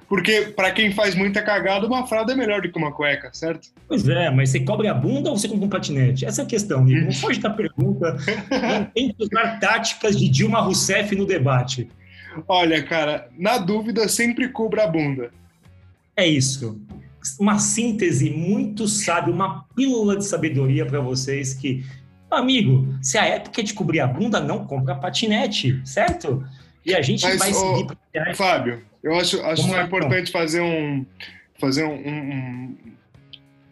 Porque 0.08 0.54
para 0.56 0.72
quem 0.72 0.92
faz 0.94 1.16
muita 1.16 1.42
cagada, 1.42 1.86
uma 1.86 2.08
fralda 2.08 2.32
é 2.32 2.36
melhor 2.36 2.62
do 2.62 2.72
que 2.72 2.78
uma 2.78 2.94
cueca, 2.94 3.30
certo? 3.34 3.68
Pois 3.88 4.08
é, 4.08 4.30
mas 4.30 4.50
você 4.50 4.62
cobre 4.62 4.88
a 4.88 4.94
bunda 4.94 5.30
ou 5.30 5.38
você 5.38 5.50
compra 5.50 5.66
um 5.66 5.70
patinete? 5.70 6.26
Essa 6.26 6.44
é 6.44 6.46
a 6.46 6.48
questão, 6.48 6.84
Nico. 6.86 7.06
Não 7.06 7.12
foge 7.12 7.40
da 7.40 7.50
pergunta. 7.50 8.16
Não 8.50 8.86
tem 8.86 9.12
que 9.14 9.24
usar 9.24 9.60
táticas 9.60 10.18
de 10.18 10.30
Dilma 10.30 10.62
Rousseff 10.62 11.14
no 11.16 11.26
debate. 11.26 11.90
Olha, 12.48 12.82
cara, 12.84 13.28
na 13.38 13.58
dúvida, 13.58 14.08
sempre 14.08 14.48
cubra 14.50 14.86
a 14.86 14.88
bunda. 14.88 15.32
é 16.16 16.26
isso. 16.26 16.80
Uma 17.40 17.60
síntese 17.60 18.30
muito 18.30 18.88
sábia, 18.88 19.34
uma 19.34 19.66
pílula 19.76 20.16
de 20.16 20.24
sabedoria 20.24 20.86
para 20.86 21.02
vocês 21.02 21.54
que, 21.54 21.84
amigo, 22.32 22.88
se 23.02 23.18
a 23.18 23.26
época 23.26 23.60
é 23.60 23.64
de 23.64 23.74
cobrir 23.74 24.00
a 24.00 24.08
bunda, 24.08 24.40
não 24.40 24.66
compra 24.66 24.96
patinete, 24.96 25.82
certo? 25.84 26.48
E 26.86 26.96
a 26.96 27.02
gente 27.02 27.24
Mas, 27.26 27.38
vai 27.38 27.52
ô, 27.52 27.78
seguir. 27.78 28.36
Fábio, 28.36 28.82
eu 29.08 29.20
acho, 29.20 29.42
acho 29.42 29.70
lá, 29.72 29.84
importante 29.84 30.32
fazer 30.32 30.62
um 30.62 31.06
fazer 31.60 31.84
um, 31.86 31.94
um- 31.94 32.32
um- 32.34 32.78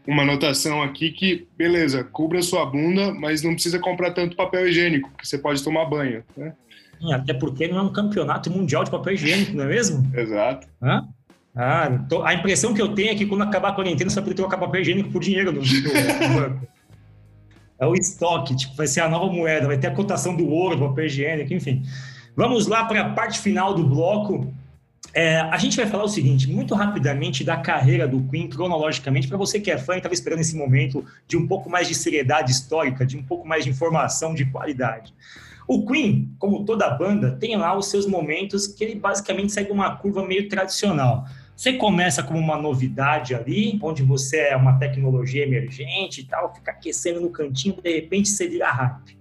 uma 0.08 0.24
anotação 0.24 0.82
aqui 0.84 1.12
que, 1.12 1.48
beleza, 1.58 2.04
cubra 2.04 2.42
sua 2.42 2.66
bunda, 2.66 3.14
mas 3.14 3.42
não 3.44 3.54
precisa 3.54 3.78
comprar 3.80 4.12
tanto 4.12 4.36
papel 4.36 4.68
higiênico, 4.68 5.12
que 5.18 5.28
você 5.28 5.38
pode 5.38 5.64
tomar 5.64 5.86
banho, 5.86 6.24
né? 6.38 6.54
Até 7.14 7.34
porque 7.34 7.68
não 7.68 7.78
é 7.78 7.82
um 7.82 7.92
campeonato 7.94 8.50
mundial 8.52 8.84
de 8.84 8.90
papel 8.92 9.14
higiênico, 9.14 9.54
não 9.56 9.66
é 9.66 9.68
mesmo? 9.68 10.10
Exato. 10.18 10.68
Hã? 10.82 11.08
Ah, 11.56 11.90
tô- 12.10 12.24
a 12.24 12.34
impressão 12.34 12.74
que 12.74 12.82
eu 12.82 12.90
tenho 12.94 13.12
é 13.12 13.16
que 13.16 13.26
quando 13.26 13.44
acabar 13.44 13.70
a 13.70 13.74
quarentena, 13.74 14.10
você 14.10 14.16
vai 14.16 14.24
poder 14.26 14.36
trocar 14.36 14.58
papel 14.58 14.82
higiênico 14.82 15.10
por 15.12 15.22
dinheiro 15.22 15.52
no, 15.52 15.62
no 15.62 16.40
banco. 16.40 16.68
É 17.78 17.86
o 17.86 17.94
estoque, 17.94 18.56
tipo, 18.56 18.74
vai 18.76 18.88
ser 18.88 19.02
a 19.02 19.10
nova 19.10 19.32
moeda, 19.32 19.68
vai 19.68 19.78
ter 19.78 19.88
a 19.88 19.92
cotação 19.92 20.34
do 20.34 20.48
ouro, 20.48 20.78
do 20.78 20.88
papel 20.88 21.08
higiênico, 21.08 21.54
enfim. 21.54 21.84
Vamos 22.34 22.68
lá 22.68 22.86
para 22.86 23.02
a 23.02 23.10
parte 23.10 23.38
final 23.40 23.74
do 23.74 23.84
bloco. 23.86 24.54
É, 25.18 25.40
a 25.40 25.58
gente 25.58 25.78
vai 25.78 25.88
falar 25.88 26.04
o 26.04 26.10
seguinte, 26.10 26.52
muito 26.52 26.76
rapidamente 26.76 27.42
da 27.42 27.56
carreira 27.56 28.06
do 28.06 28.22
Queen, 28.24 28.50
cronologicamente, 28.50 29.30
para 29.30 29.38
você 29.38 29.62
que 29.62 29.72
é 29.72 29.78
fã 29.78 29.94
e 29.94 29.98
estava 29.98 30.14
esperando 30.14 30.42
esse 30.42 30.58
momento 30.58 31.06
de 31.26 31.38
um 31.38 31.48
pouco 31.48 31.70
mais 31.70 31.88
de 31.88 31.96
seriedade 31.96 32.52
histórica, 32.52 33.06
de 33.06 33.16
um 33.16 33.24
pouco 33.24 33.48
mais 33.48 33.64
de 33.64 33.70
informação 33.70 34.34
de 34.34 34.44
qualidade. 34.44 35.14
O 35.66 35.86
Queen, 35.86 36.36
como 36.38 36.66
toda 36.66 36.90
banda, 36.90 37.32
tem 37.32 37.56
lá 37.56 37.78
os 37.78 37.88
seus 37.88 38.06
momentos 38.06 38.68
que 38.68 38.84
ele 38.84 38.96
basicamente 38.96 39.54
segue 39.54 39.72
uma 39.72 39.96
curva 39.96 40.28
meio 40.28 40.50
tradicional. 40.50 41.26
Você 41.56 41.72
começa 41.72 42.22
como 42.22 42.38
uma 42.38 42.58
novidade 42.58 43.34
ali, 43.34 43.80
onde 43.82 44.04
você 44.04 44.50
é 44.50 44.56
uma 44.58 44.78
tecnologia 44.78 45.44
emergente 45.44 46.20
e 46.20 46.24
tal, 46.26 46.54
fica 46.54 46.72
aquecendo 46.72 47.22
no 47.22 47.30
cantinho, 47.30 47.82
de 47.82 47.96
repente 47.96 48.28
você 48.28 48.50
vira 48.50 48.70
hype. 48.70 49.18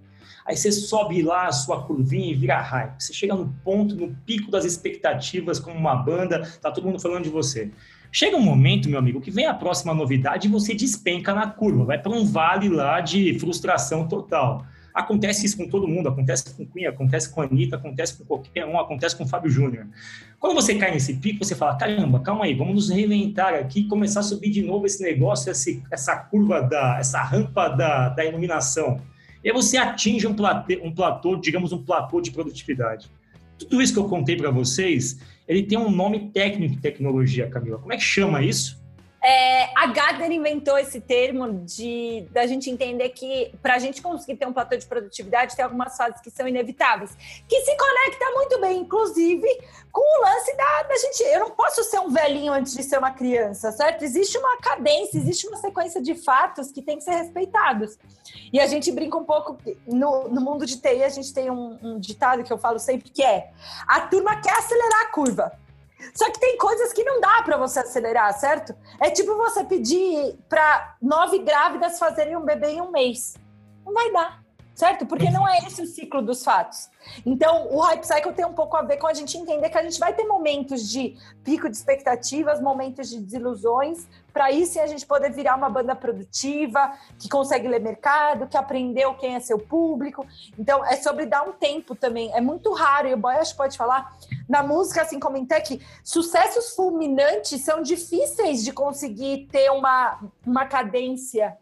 Aí 0.46 0.57
você 0.57 0.70
sobe 0.70 1.22
lá 1.22 1.46
a 1.46 1.52
sua 1.52 1.83
curvinha 1.83 2.30
e 2.30 2.35
vira 2.35 2.61
hype. 2.61 3.02
Você 3.02 3.14
chega 3.14 3.35
no 3.35 3.48
ponto, 3.64 3.94
no 3.94 4.14
pico 4.26 4.50
das 4.50 4.64
expectativas 4.64 5.59
como 5.59 5.78
uma 5.78 5.96
banda, 5.96 6.42
tá 6.61 6.70
todo 6.70 6.87
mundo 6.87 7.00
falando 7.00 7.24
de 7.24 7.30
você. 7.30 7.70
Chega 8.12 8.37
um 8.37 8.42
momento, 8.42 8.88
meu 8.88 8.98
amigo, 8.98 9.20
que 9.20 9.30
vem 9.30 9.46
a 9.46 9.54
próxima 9.54 9.94
novidade 9.94 10.46
e 10.46 10.50
você 10.50 10.74
despenca 10.74 11.35
na 11.35 11.48
curva, 11.48 11.85
vai 11.85 11.98
para 11.98 12.12
um 12.12 12.24
vale 12.24 12.68
lá 12.68 13.00
de 13.00 13.38
frustração 13.40 14.07
total. 14.07 14.64
Acontece 14.94 15.44
isso 15.44 15.57
com 15.57 15.66
todo 15.68 15.88
mundo, 15.88 16.09
acontece 16.09 16.54
com 16.54 16.64
Queen, 16.64 16.87
acontece 16.87 17.28
com 17.28 17.40
a 17.40 17.44
Anitta, 17.44 17.74
acontece 17.74 18.16
com 18.16 18.24
qualquer 18.24 18.64
um, 18.64 18.78
acontece 18.78 19.16
com 19.16 19.24
o 19.24 19.26
Fábio 19.26 19.50
Júnior. 19.50 19.88
Quando 20.38 20.54
você 20.54 20.76
cai 20.76 20.92
nesse 20.92 21.14
pico, 21.14 21.44
você 21.44 21.57
fala, 21.57 21.76
caramba, 21.76 22.20
calma 22.20 22.44
aí, 22.44 22.54
vamos 22.54 22.74
nos 22.74 22.90
reinventar 22.90 23.54
aqui 23.54 23.88
começar 23.88 24.20
a 24.20 24.22
subir 24.22 24.50
de 24.50 24.62
novo 24.62 24.87
esse 24.87 25.02
negócio, 25.02 25.50
esse, 25.50 25.83
essa 25.90 26.14
curva, 26.14 26.62
da, 26.62 26.98
essa 27.00 27.20
rampa 27.20 27.68
da, 27.68 28.11
da 28.11 28.24
iluminação. 28.24 29.00
E 29.44 29.50
aí 29.50 29.54
você 29.54 29.76
atinge 29.76 30.26
um 30.26 30.35
platô, 30.35 30.72
um 30.83 30.90
platô, 30.90 31.37
digamos, 31.37 31.70
um 31.70 31.85
platô 31.85 32.18
de 32.20 32.30
produtividade. 32.30 33.11
Tudo 33.59 33.83
isso 33.83 33.92
que 33.92 33.98
eu 33.98 34.09
contei 34.09 34.37
para 34.37 34.50
vocês, 34.50 35.20
ele 35.46 35.62
tem 35.62 35.76
um 35.78 35.90
nome 35.90 36.30
técnico 36.30 36.74
em 36.74 36.78
tecnologia, 36.78 37.46
Camila. 37.48 37.78
Como 37.78 37.92
é 37.92 37.96
que 37.96 38.02
chama 38.02 38.42
isso? 38.42 38.83
É, 39.24 39.70
a 39.74 39.87
Gardner 39.87 40.30
inventou 40.30 40.76
esse 40.76 41.00
termo 41.00 41.64
de 41.64 42.28
da 42.30 42.46
gente 42.46 42.68
entender 42.68 43.08
que 43.08 43.54
para 43.62 43.76
a 43.76 43.78
gente 43.78 44.02
conseguir 44.02 44.37
ter 44.37 44.46
um 44.46 44.52
platô 44.52 44.76
de 44.76 44.84
produtividade 44.84 45.56
tem 45.56 45.64
algumas 45.64 45.96
fases 45.96 46.20
que 46.20 46.30
são 46.30 46.46
inevitáveis, 46.46 47.16
que 47.48 47.60
se 47.62 47.74
conecta 47.74 48.30
muito 48.34 48.60
bem, 48.60 48.80
inclusive, 48.80 49.48
com 49.90 50.02
o 50.02 50.22
lance 50.24 50.54
da, 50.54 50.82
da 50.82 50.96
gente. 50.98 51.22
Eu 51.22 51.40
não 51.40 51.50
posso 51.52 51.82
ser 51.84 52.00
um 52.00 52.10
velhinho 52.10 52.52
antes 52.52 52.74
de 52.74 52.82
ser 52.82 52.98
uma 52.98 53.12
criança, 53.12 53.72
certo? 53.72 54.02
Existe 54.04 54.37
uma 54.37 54.58
cadência, 54.58 55.16
existe 55.16 55.48
uma 55.48 55.56
sequência 55.56 56.02
de 56.02 56.14
fatos 56.16 56.70
que 56.70 56.82
tem 56.82 56.98
que 56.98 57.04
ser 57.04 57.12
respeitados. 57.12 57.98
E 58.52 58.60
a 58.60 58.66
gente 58.66 58.92
brinca 58.92 59.16
um 59.16 59.24
pouco 59.24 59.56
no, 59.87 60.28
no 60.28 60.40
mundo 60.42 60.66
de 60.66 60.78
TI, 60.78 61.02
a 61.02 61.08
gente 61.08 61.32
tem 61.32 61.50
um, 61.50 61.78
um 61.82 61.98
ditado 61.98 62.44
que 62.44 62.52
eu 62.52 62.58
falo 62.58 62.78
sempre 62.78 63.08
que 63.08 63.22
é: 63.22 63.52
a 63.88 64.02
turma 64.02 64.38
quer 64.42 64.52
acelerar 64.58 65.02
a 65.04 65.06
curva. 65.06 65.63
Só 66.14 66.30
que 66.30 66.38
tem 66.40 66.58
coisas 66.58 66.92
que 66.92 67.04
não 67.04 67.20
dá 67.20 67.42
para 67.42 67.56
você 67.56 67.80
acelerar, 67.80 68.32
certo? 68.38 68.74
É 69.00 69.10
tipo 69.10 69.36
você 69.36 69.64
pedir 69.64 70.38
para 70.48 70.96
nove 71.00 71.38
grávidas 71.38 71.98
fazerem 71.98 72.36
um 72.36 72.44
bebê 72.44 72.72
em 72.72 72.80
um 72.80 72.90
mês. 72.90 73.34
Não 73.84 73.92
vai 73.92 74.12
dar, 74.12 74.43
certo? 74.74 75.06
Porque 75.06 75.30
não 75.30 75.48
é 75.48 75.58
esse 75.58 75.82
o 75.82 75.87
ciclo 75.87 76.20
dos 76.20 76.42
fatos. 76.42 76.90
Então, 77.24 77.68
o 77.70 77.80
Hype 77.80 78.04
Cycle 78.04 78.32
tem 78.32 78.44
um 78.44 78.52
pouco 78.52 78.76
a 78.76 78.82
ver 78.82 78.96
com 78.96 79.06
a 79.06 79.14
gente 79.14 79.37
entender 79.38 79.68
que 79.70 79.78
a 79.78 79.82
gente 79.82 79.98
vai 80.00 80.12
ter 80.12 80.24
momentos 80.24 80.88
de 80.88 81.16
pico 81.44 81.68
de 81.68 81.76
expectativas, 81.76 82.60
momentos 82.60 83.08
de 83.08 83.20
desilusões, 83.20 84.06
para 84.32 84.50
isso 84.50 84.80
a 84.80 84.87
gente 84.87 85.06
poder 85.06 85.30
virar 85.30 85.54
uma 85.54 85.70
banda 85.70 85.94
produtiva, 85.94 86.92
que 87.18 87.28
consegue 87.28 87.68
ler 87.68 87.80
mercado, 87.80 88.48
que 88.48 88.56
aprendeu 88.56 89.14
quem 89.14 89.37
é 89.37 89.40
seu 89.40 89.58
público. 89.58 90.26
Então, 90.58 90.84
é 90.84 90.96
sobre 90.96 91.26
dar 91.26 91.42
um 91.48 91.52
tempo 91.52 91.94
também. 91.94 92.32
É 92.34 92.40
muito 92.40 92.72
raro, 92.72 93.06
e 93.06 93.14
o 93.14 93.16
Boy 93.16 93.37
acho 93.37 93.56
pode 93.56 93.78
falar, 93.78 94.16
na 94.48 94.62
música, 94.62 95.02
assim 95.02 95.20
como 95.20 95.37
em 95.37 95.46
tech, 95.46 95.80
sucessos 96.02 96.74
fulminantes 96.74 97.60
são 97.60 97.80
difíceis 97.80 98.64
de 98.64 98.72
conseguir 98.72 99.46
ter 99.52 99.70
uma, 99.70 100.18
uma 100.44 100.66
cadência 100.66 101.56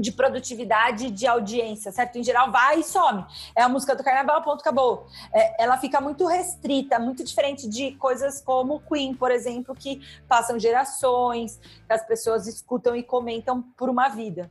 de 0.00 0.12
produtividade 0.12 1.10
de 1.10 1.26
audiência, 1.26 1.92
certo? 1.92 2.16
Em 2.16 2.24
geral, 2.24 2.50
vai 2.50 2.80
e 2.80 2.82
some. 2.82 3.24
É 3.56 3.62
a 3.62 3.68
música 3.68 3.94
do 3.94 4.02
carnaval, 4.02 4.42
ponto, 4.42 4.60
acabou. 4.60 5.06
É, 5.32 5.62
ela 5.62 5.78
fica 5.78 6.00
muito 6.00 6.26
restrita, 6.26 6.98
muito 6.98 7.24
diferente 7.24 7.68
de 7.68 7.92
coisas 7.92 8.40
como 8.40 8.80
Queen, 8.80 9.14
por 9.14 9.30
exemplo, 9.30 9.74
que 9.74 10.00
passam 10.28 10.58
gerações, 10.58 11.58
que 11.86 11.92
as 11.92 12.06
pessoas 12.06 12.46
escutam 12.46 12.96
e 12.96 13.02
comentam 13.02 13.62
por 13.76 13.88
uma 13.88 14.08
vida. 14.08 14.50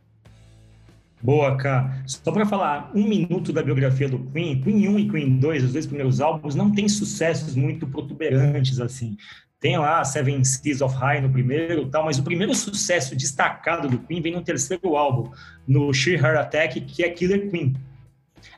Boa, 1.21 1.57
Cá. 1.57 2.01
Só 2.07 2.31
para 2.31 2.45
falar 2.45 2.91
um 2.95 3.03
minuto 3.03 3.51
da 3.51 3.61
biografia 3.61 4.07
do 4.07 4.19
Queen, 4.31 4.61
Queen 4.61 4.87
1 4.87 4.99
e 4.99 5.09
Queen 5.09 5.37
2, 5.37 5.65
os 5.65 5.73
dois 5.73 5.85
primeiros 5.85 6.21
álbuns, 6.21 6.55
não 6.55 6.71
tem 6.71 6.87
sucessos 6.87 7.55
muito 7.55 7.85
protuberantes 7.85 8.79
assim. 8.79 9.17
Tem 9.59 9.77
lá 9.77 10.03
Seven 10.05 10.43
Seas 10.43 10.81
of 10.81 10.95
High 10.95 11.21
no 11.21 11.29
primeiro 11.29 11.89
tal, 11.89 12.05
mas 12.05 12.17
o 12.17 12.23
primeiro 12.23 12.55
sucesso 12.55 13.15
destacado 13.15 13.89
do 13.89 13.99
Queen 13.99 14.21
vem 14.21 14.33
no 14.33 14.41
terceiro 14.41 14.95
álbum, 14.95 15.31
no 15.67 15.93
Sheer 15.93 16.23
Heart 16.23 16.37
Attack, 16.37 16.81
que 16.81 17.03
é 17.03 17.09
Killer 17.09 17.49
Queen. 17.49 17.75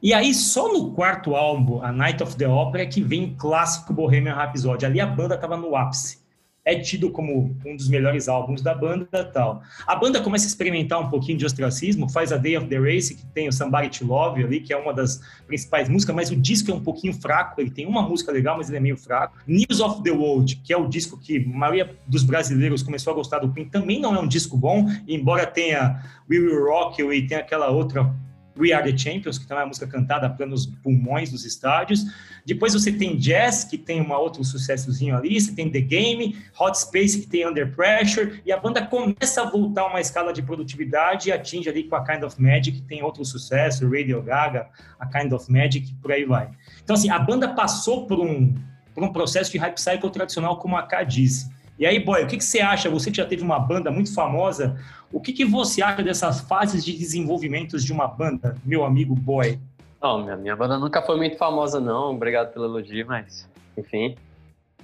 E 0.01 0.13
aí, 0.13 0.31
só 0.33 0.71
no 0.71 0.91
quarto 0.93 1.35
álbum, 1.35 1.81
A 1.81 1.91
Night 1.91 2.21
of 2.21 2.35
the 2.35 2.47
Opera, 2.47 2.83
é 2.83 2.85
que 2.85 3.01
vem 3.01 3.25
o 3.25 3.35
clássico 3.35 3.93
Bohemian 3.93 4.35
Rhapsody. 4.35 4.85
Ali 4.85 5.01
a 5.01 5.07
banda 5.07 5.33
estava 5.33 5.57
no 5.57 5.75
ápice. 5.75 6.20
É 6.63 6.75
tido 6.75 7.09
como 7.09 7.57
um 7.65 7.75
dos 7.75 7.89
melhores 7.89 8.27
álbuns 8.27 8.61
da 8.61 8.75
banda 8.75 9.25
tal. 9.33 9.63
A 9.87 9.95
banda 9.95 10.21
começa 10.21 10.45
a 10.45 10.47
experimentar 10.47 10.99
um 10.99 11.09
pouquinho 11.09 11.37
de 11.37 11.45
ostracismo, 11.45 12.07
faz 12.07 12.31
a 12.31 12.37
Day 12.37 12.55
of 12.55 12.67
the 12.67 12.77
Race, 12.77 13.15
que 13.15 13.25
tem 13.27 13.47
o 13.47 13.51
Somebody 13.51 13.89
to 13.89 14.05
Love 14.05 14.43
ali, 14.43 14.59
que 14.59 14.71
é 14.71 14.77
uma 14.77 14.93
das 14.93 15.21
principais 15.47 15.89
músicas, 15.89 16.15
mas 16.15 16.29
o 16.29 16.35
disco 16.35 16.69
é 16.69 16.73
um 16.73 16.79
pouquinho 16.79 17.13
fraco, 17.13 17.59
ele 17.59 17.71
tem 17.71 17.87
uma 17.87 18.03
música 18.03 18.31
legal, 18.31 18.57
mas 18.57 18.69
ele 18.69 18.77
é 18.77 18.79
meio 18.79 18.95
fraco. 18.95 19.37
News 19.47 19.79
of 19.79 20.03
the 20.03 20.11
World, 20.11 20.57
que 20.57 20.71
é 20.71 20.77
o 20.77 20.87
disco 20.87 21.17
que 21.17 21.37
a 21.37 21.57
maioria 21.57 21.95
dos 22.07 22.23
brasileiros 22.23 22.83
começou 22.83 23.13
a 23.13 23.15
gostar 23.15 23.39
do 23.39 23.51
Queen, 23.51 23.67
também 23.67 23.99
não 23.99 24.15
é 24.15 24.19
um 24.19 24.27
disco 24.27 24.55
bom, 24.55 24.85
embora 25.07 25.47
tenha 25.47 26.03
We 26.29 26.37
Will 26.37 26.63
Rock 26.65 27.01
You 27.01 27.11
e 27.11 27.25
tenha 27.25 27.39
aquela 27.39 27.71
outra 27.71 28.13
We 28.57 28.73
Are 28.73 28.83
the 28.83 28.97
Champions, 28.97 29.37
que 29.37 29.47
também 29.47 29.61
é 29.61 29.63
uma 29.63 29.69
música 29.69 29.87
cantada 29.87 30.29
pelos 30.29 30.65
pulmões 30.65 31.31
dos 31.31 31.45
estádios. 31.45 32.05
Depois 32.45 32.73
você 32.73 32.91
tem 32.91 33.17
Jazz, 33.17 33.63
que 33.63 33.77
tem 33.77 34.01
um 34.01 34.11
outro 34.11 34.43
sucessozinho 34.43 35.15
ali. 35.15 35.39
Você 35.39 35.53
tem 35.53 35.69
The 35.69 35.81
Game, 35.81 36.35
Hot 36.59 36.77
Space, 36.77 37.21
que 37.21 37.27
tem 37.27 37.47
Under 37.47 37.73
Pressure. 37.75 38.41
E 38.45 38.51
a 38.51 38.57
banda 38.57 38.85
começa 38.85 39.41
a 39.41 39.49
voltar 39.49 39.85
uma 39.85 40.01
escala 40.01 40.33
de 40.33 40.41
produtividade 40.41 41.29
e 41.29 41.31
atinge 41.31 41.69
ali 41.69 41.83
com 41.83 41.95
a 41.95 42.03
Kind 42.03 42.23
of 42.23 42.41
Magic, 42.41 42.71
que 42.71 42.87
tem 42.87 43.03
outro 43.03 43.23
sucesso, 43.23 43.89
Radio 43.89 44.21
Gaga, 44.21 44.67
a 44.99 45.05
Kind 45.05 45.31
of 45.31 45.51
Magic, 45.51 45.93
por 46.01 46.11
aí 46.11 46.25
vai. 46.25 46.49
Então, 46.83 46.95
assim, 46.95 47.09
a 47.09 47.19
banda 47.19 47.49
passou 47.49 48.05
por 48.05 48.19
um, 48.19 48.53
por 48.93 49.03
um 49.03 49.13
processo 49.13 49.51
de 49.51 49.57
hype 49.57 49.77
cycle 49.77 50.09
tradicional, 50.09 50.57
como 50.57 50.75
a 50.75 50.83
K 50.83 51.03
disse. 51.03 51.60
E 51.79 51.85
aí, 51.85 51.99
boy, 51.99 52.23
o 52.23 52.27
que, 52.27 52.37
que 52.37 52.43
você 52.43 52.59
acha? 52.59 52.89
Você 52.89 53.09
que 53.11 53.17
já 53.17 53.25
teve 53.25 53.41
uma 53.43 53.59
banda 53.59 53.89
muito 53.91 54.13
famosa, 54.13 54.79
o 55.11 55.19
que, 55.19 55.33
que 55.33 55.43
você 55.45 55.81
acha 55.81 56.03
dessas 56.03 56.41
fases 56.41 56.85
de 56.85 56.95
desenvolvimento 56.97 57.77
de 57.77 57.91
uma 57.91 58.07
banda, 58.07 58.55
meu 58.63 58.83
amigo 58.85 59.15
boy? 59.15 59.59
Não, 60.01 60.23
minha, 60.23 60.35
minha 60.37 60.55
banda 60.55 60.77
nunca 60.77 61.01
foi 61.01 61.17
muito 61.17 61.37
famosa, 61.37 61.79
não. 61.79 62.11
Obrigado 62.15 62.51
pelo 62.53 62.65
elogio, 62.65 63.05
mas, 63.07 63.47
enfim. 63.77 64.15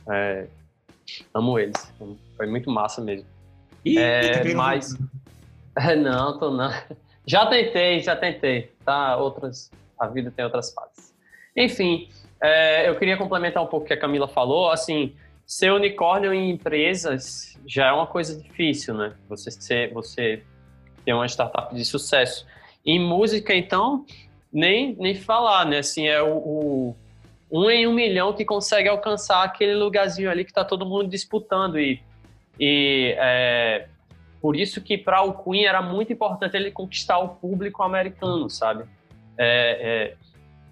é, 0.10 0.48
amo 1.34 1.58
eles. 1.60 1.92
Foi 2.36 2.48
muito 2.48 2.70
massa 2.72 3.02
mesmo. 3.02 3.28
Ih, 3.86 3.98
É, 4.00 4.54
mas- 4.54 4.96
É, 5.80 5.96
não, 5.96 6.40
tô 6.40 6.50
não. 6.50 6.72
Já 7.30 7.46
tentei, 7.46 8.00
já 8.00 8.16
tentei. 8.16 8.72
Tá, 8.86 9.18
outras. 9.18 9.70
A 10.00 10.08
vida 10.08 10.32
tem 10.34 10.46
outras 10.46 10.74
fases. 10.74 11.14
Enfim, 11.56 12.08
é, 12.42 12.88
eu 12.90 12.96
queria 12.98 13.18
complementar 13.18 13.62
um 13.62 13.68
pouco 13.68 13.84
o 13.86 13.88
que 13.88 13.94
a 13.94 14.00
Camila 14.00 14.30
falou. 14.30 14.72
Assim, 14.72 15.14
ser 15.48 15.72
unicórnio 15.72 16.34
em 16.34 16.50
empresas 16.52 17.58
já 17.66 17.88
é 17.88 17.92
uma 17.94 18.06
coisa 18.06 18.40
difícil, 18.40 18.94
né? 18.94 19.16
Você 19.30 19.50
ser, 19.50 19.94
você 19.94 20.44
ter 21.06 21.14
uma 21.14 21.26
startup 21.26 21.74
de 21.74 21.86
sucesso. 21.86 22.46
Em 22.86 23.00
música, 23.00 23.56
então, 23.56 24.06
nem, 24.52 24.94
nem 25.00 25.16
falar, 25.16 25.66
né? 25.66 25.80
Assim, 25.80 26.06
é 26.06 26.22
o, 26.22 26.36
o 26.38 26.96
um 27.50 27.70
em 27.70 27.88
um 27.88 27.94
milhão 27.94 28.34
que 28.34 28.44
consegue 28.44 28.90
alcançar 28.90 29.44
aquele 29.44 29.74
lugarzinho 29.74 30.30
ali 30.30 30.44
que 30.44 30.52
tá 30.52 30.66
todo 30.66 30.86
mundo 30.86 31.08
disputando 31.08 31.80
e 31.80 32.02
E 32.60 33.16
é, 33.18 33.88
por 34.42 34.54
isso 34.56 34.82
que 34.82 34.98
para 34.98 35.22
o 35.22 35.44
Queen 35.44 35.66
era 35.66 35.82
muito 35.82 36.12
importante 36.12 36.58
ele 36.58 36.72
conquistar 36.72 37.20
o 37.20 37.30
público 37.30 37.84
americano, 37.84 38.50
sabe? 38.50 38.84
É, 39.38 40.16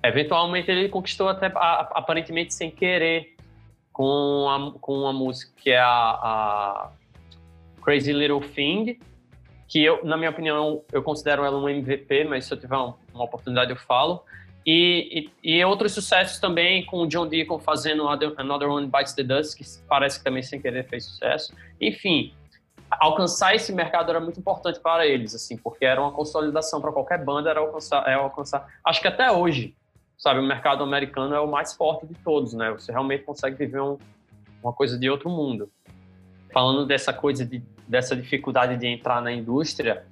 é, 0.04 0.10
eventualmente 0.10 0.70
ele 0.70 0.90
conquistou 0.90 1.30
até 1.30 1.48
aparentemente 1.56 2.54
sem 2.54 2.70
querer 2.70 3.35
com 3.96 4.50
a, 4.50 4.80
com 4.82 4.94
uma 5.00 5.14
música 5.14 5.54
que 5.56 5.72
é 5.72 5.80
a, 5.80 5.88
a 5.88 6.90
Crazy 7.82 8.12
Little 8.12 8.42
Thing, 8.42 9.00
que 9.70 9.82
eu, 9.82 10.04
na 10.04 10.18
minha 10.18 10.32
opinião, 10.32 10.84
eu 10.92 11.02
considero 11.02 11.46
ela 11.46 11.58
um 11.58 11.70
MVP, 11.70 12.26
mas 12.26 12.44
se 12.44 12.54
eu 12.54 12.60
tiver 12.60 12.76
uma, 12.76 12.98
uma 13.14 13.24
oportunidade 13.24 13.72
eu 13.72 13.78
falo. 13.78 14.22
E, 14.66 15.32
e, 15.42 15.58
e, 15.60 15.64
outros 15.64 15.94
sucessos 15.94 16.40
também, 16.40 16.86
com 16.86 17.04
o 17.04 17.08
John 17.08 17.26
Deacon 17.26 17.58
fazendo 17.58 18.06
Another 18.10 18.70
One 18.70 18.88
Bites 18.88 19.14
the 19.14 19.24
Dust, 19.24 19.56
que 19.56 19.64
parece 19.88 20.18
que 20.18 20.26
também 20.26 20.44
sem 20.44 20.60
querer 20.60 20.86
fez 20.90 21.06
sucesso. 21.06 21.56
Enfim, 21.80 22.34
alcançar 22.92 23.56
esse 23.56 23.72
mercado 23.72 24.10
era 24.10 24.20
muito 24.20 24.38
importante 24.38 24.78
para 24.82 25.08
eles, 25.08 25.34
assim, 25.34 25.56
porque 25.56 25.86
era 25.86 26.02
uma 26.02 26.12
consolidação 26.12 26.82
para 26.82 26.92
qualquer 26.92 27.24
banda, 27.24 27.50
era 27.50 27.62
alcançar, 27.62 28.06
é 28.10 28.16
alcançar. 28.16 28.68
Acho 28.84 29.00
que 29.00 29.08
até 29.08 29.32
hoje, 29.32 29.74
sabe, 30.18 30.40
o 30.40 30.44
mercado 30.44 30.84
americano 30.84 31.36
é 31.36 31.40
o 31.40 31.48
mais 31.48 31.74
forte 31.74 32.06
de 32.06 32.14
todos, 32.16 32.54
né? 32.54 32.72
Você 32.72 32.92
realmente 32.92 33.24
consegue 33.24 33.56
viver 33.56 33.82
um, 33.82 33.98
uma 34.64 34.74
coisa 34.74 34.98
de 34.98 35.10
outro 35.10 35.30
mundo. 35.30 35.70
Falando 36.52 36.86
dessa 36.86 37.14
coisa 37.14 37.46
de, 37.46 37.62
dessa 37.88 38.16
dificuldade 38.16 38.78
de 38.78 38.88
entrar 38.88 39.22
na 39.22 39.32
indústria, 39.32 40.06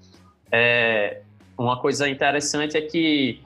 é, 0.52 1.22
uma 1.58 1.80
coisa 1.80 2.08
interessante 2.10 2.78
é 2.78 2.82
que 2.82 3.42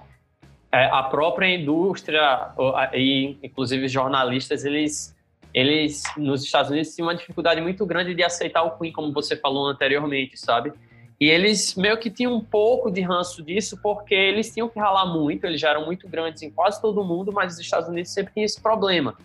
é, 0.71 0.85
a 0.85 1.03
própria 1.03 1.47
indústria 1.47 2.51
e 2.93 3.37
inclusive 3.41 3.87
jornalistas 3.87 4.65
eles 4.65 5.15
eles 5.53 6.03
nos 6.17 6.43
Estados 6.43 6.69
Unidos 6.69 6.93
tinham 6.93 7.07
uma 7.07 7.15
dificuldade 7.15 7.61
muito 7.61 7.85
grande 7.85 8.13
de 8.13 8.21
aceitar 8.21 8.63
o 8.63 8.77
Queen 8.77 8.91
como 8.91 9.13
você 9.13 9.37
falou 9.37 9.67
anteriormente 9.67 10.37
sabe 10.37 10.73
e 11.19 11.29
eles 11.29 11.75
meio 11.75 11.97
que 11.97 12.09
tinham 12.09 12.33
um 12.33 12.43
pouco 12.43 12.91
de 12.91 13.01
ranço 13.01 13.43
disso 13.43 13.79
porque 13.81 14.13
eles 14.13 14.51
tinham 14.51 14.69
que 14.69 14.79
ralar 14.79 15.05
muito 15.05 15.45
eles 15.45 15.59
já 15.59 15.69
eram 15.69 15.85
muito 15.85 16.07
grandes 16.07 16.41
em 16.41 16.49
quase 16.49 16.81
todo 16.81 17.03
mundo 17.03 17.31
mas 17.31 17.53
os 17.53 17.59
Estados 17.59 17.89
Unidos 17.89 18.11
sempre 18.11 18.33
tinha 18.33 18.45
esse 18.45 18.61
problema 18.61 19.15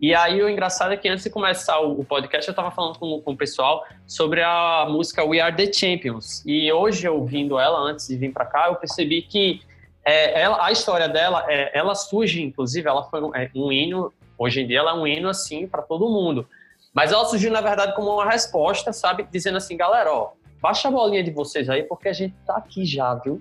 e 0.00 0.14
aí 0.14 0.42
o 0.42 0.48
engraçado 0.48 0.92
é 0.92 0.96
que 0.96 1.08
antes 1.08 1.24
de 1.24 1.30
começar 1.30 1.78
o, 1.80 2.04
podcast 2.04 2.48
eu 2.48 2.52
estava 2.52 2.70
falando 2.70 2.98
com, 2.98 3.20
com 3.20 3.32
o 3.32 3.36
pessoal 3.36 3.84
sobre 4.06 4.42
a 4.42 4.86
música 4.88 5.24
We 5.24 5.40
Are 5.40 5.54
the 5.54 5.72
Champions 5.72 6.42
e 6.46 6.72
hoje 6.72 7.08
ouvindo 7.08 7.58
ela 7.58 7.78
antes 7.78 8.06
de 8.08 8.16
vir 8.16 8.32
para 8.32 8.46
cá 8.46 8.68
eu 8.68 8.76
percebi 8.76 9.22
que 9.22 9.60
é, 10.04 10.40
ela, 10.40 10.64
a 10.64 10.72
história 10.72 11.08
dela, 11.08 11.44
é, 11.48 11.76
ela 11.78 11.94
surge, 11.94 12.42
inclusive, 12.42 12.88
ela 12.88 13.04
foi 13.04 13.22
um, 13.22 13.34
é, 13.34 13.50
um 13.54 13.70
hino, 13.70 14.12
hoje 14.38 14.60
em 14.60 14.66
dia 14.66 14.78
ela 14.78 14.92
é 14.92 14.94
um 14.94 15.06
hino, 15.06 15.28
assim, 15.28 15.66
para 15.66 15.82
todo 15.82 16.08
mundo. 16.08 16.48
Mas 16.92 17.12
ela 17.12 17.24
surgiu, 17.26 17.52
na 17.52 17.60
verdade, 17.60 17.94
como 17.94 18.12
uma 18.12 18.28
resposta, 18.28 18.92
sabe? 18.92 19.26
Dizendo 19.30 19.58
assim, 19.58 19.76
galera, 19.76 20.12
ó, 20.12 20.32
baixa 20.60 20.88
a 20.88 20.90
bolinha 20.90 21.22
de 21.22 21.30
vocês 21.30 21.68
aí, 21.68 21.82
porque 21.82 22.08
a 22.08 22.12
gente 22.12 22.34
tá 22.46 22.56
aqui 22.56 22.84
já, 22.84 23.14
viu? 23.14 23.40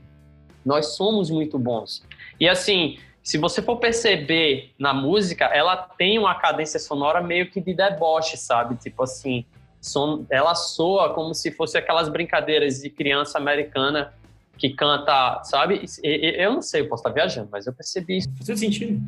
Nós 0.65 0.95
somos 0.95 1.29
muito 1.29 1.57
bons. 1.57 2.03
E 2.39 2.47
assim, 2.47 2.97
se 3.23 3.37
você 3.37 3.61
for 3.61 3.77
perceber 3.77 4.71
na 4.77 4.93
música, 4.93 5.45
ela 5.45 5.75
tem 5.77 6.17
uma 6.17 6.35
cadência 6.35 6.79
sonora 6.79 7.21
meio 7.21 7.49
que 7.49 7.61
de 7.61 7.73
deboche, 7.73 8.37
sabe? 8.37 8.75
Tipo 8.75 9.03
assim, 9.03 9.45
son... 9.81 10.25
ela 10.29 10.55
soa 10.55 11.13
como 11.13 11.33
se 11.33 11.51
fosse 11.51 11.77
aquelas 11.77 12.09
brincadeiras 12.09 12.81
de 12.81 12.89
criança 12.89 13.37
americana 13.37 14.13
que 14.57 14.69
canta, 14.69 15.41
sabe? 15.43 15.85
Eu 16.03 16.53
não 16.53 16.61
sei, 16.61 16.81
eu 16.81 16.89
posso 16.89 17.01
estar 17.01 17.11
viajando, 17.11 17.49
mas 17.51 17.65
eu 17.65 17.73
percebi 17.73 18.17
isso. 18.17 18.29
Faz 18.45 18.59
sentido. 18.59 19.01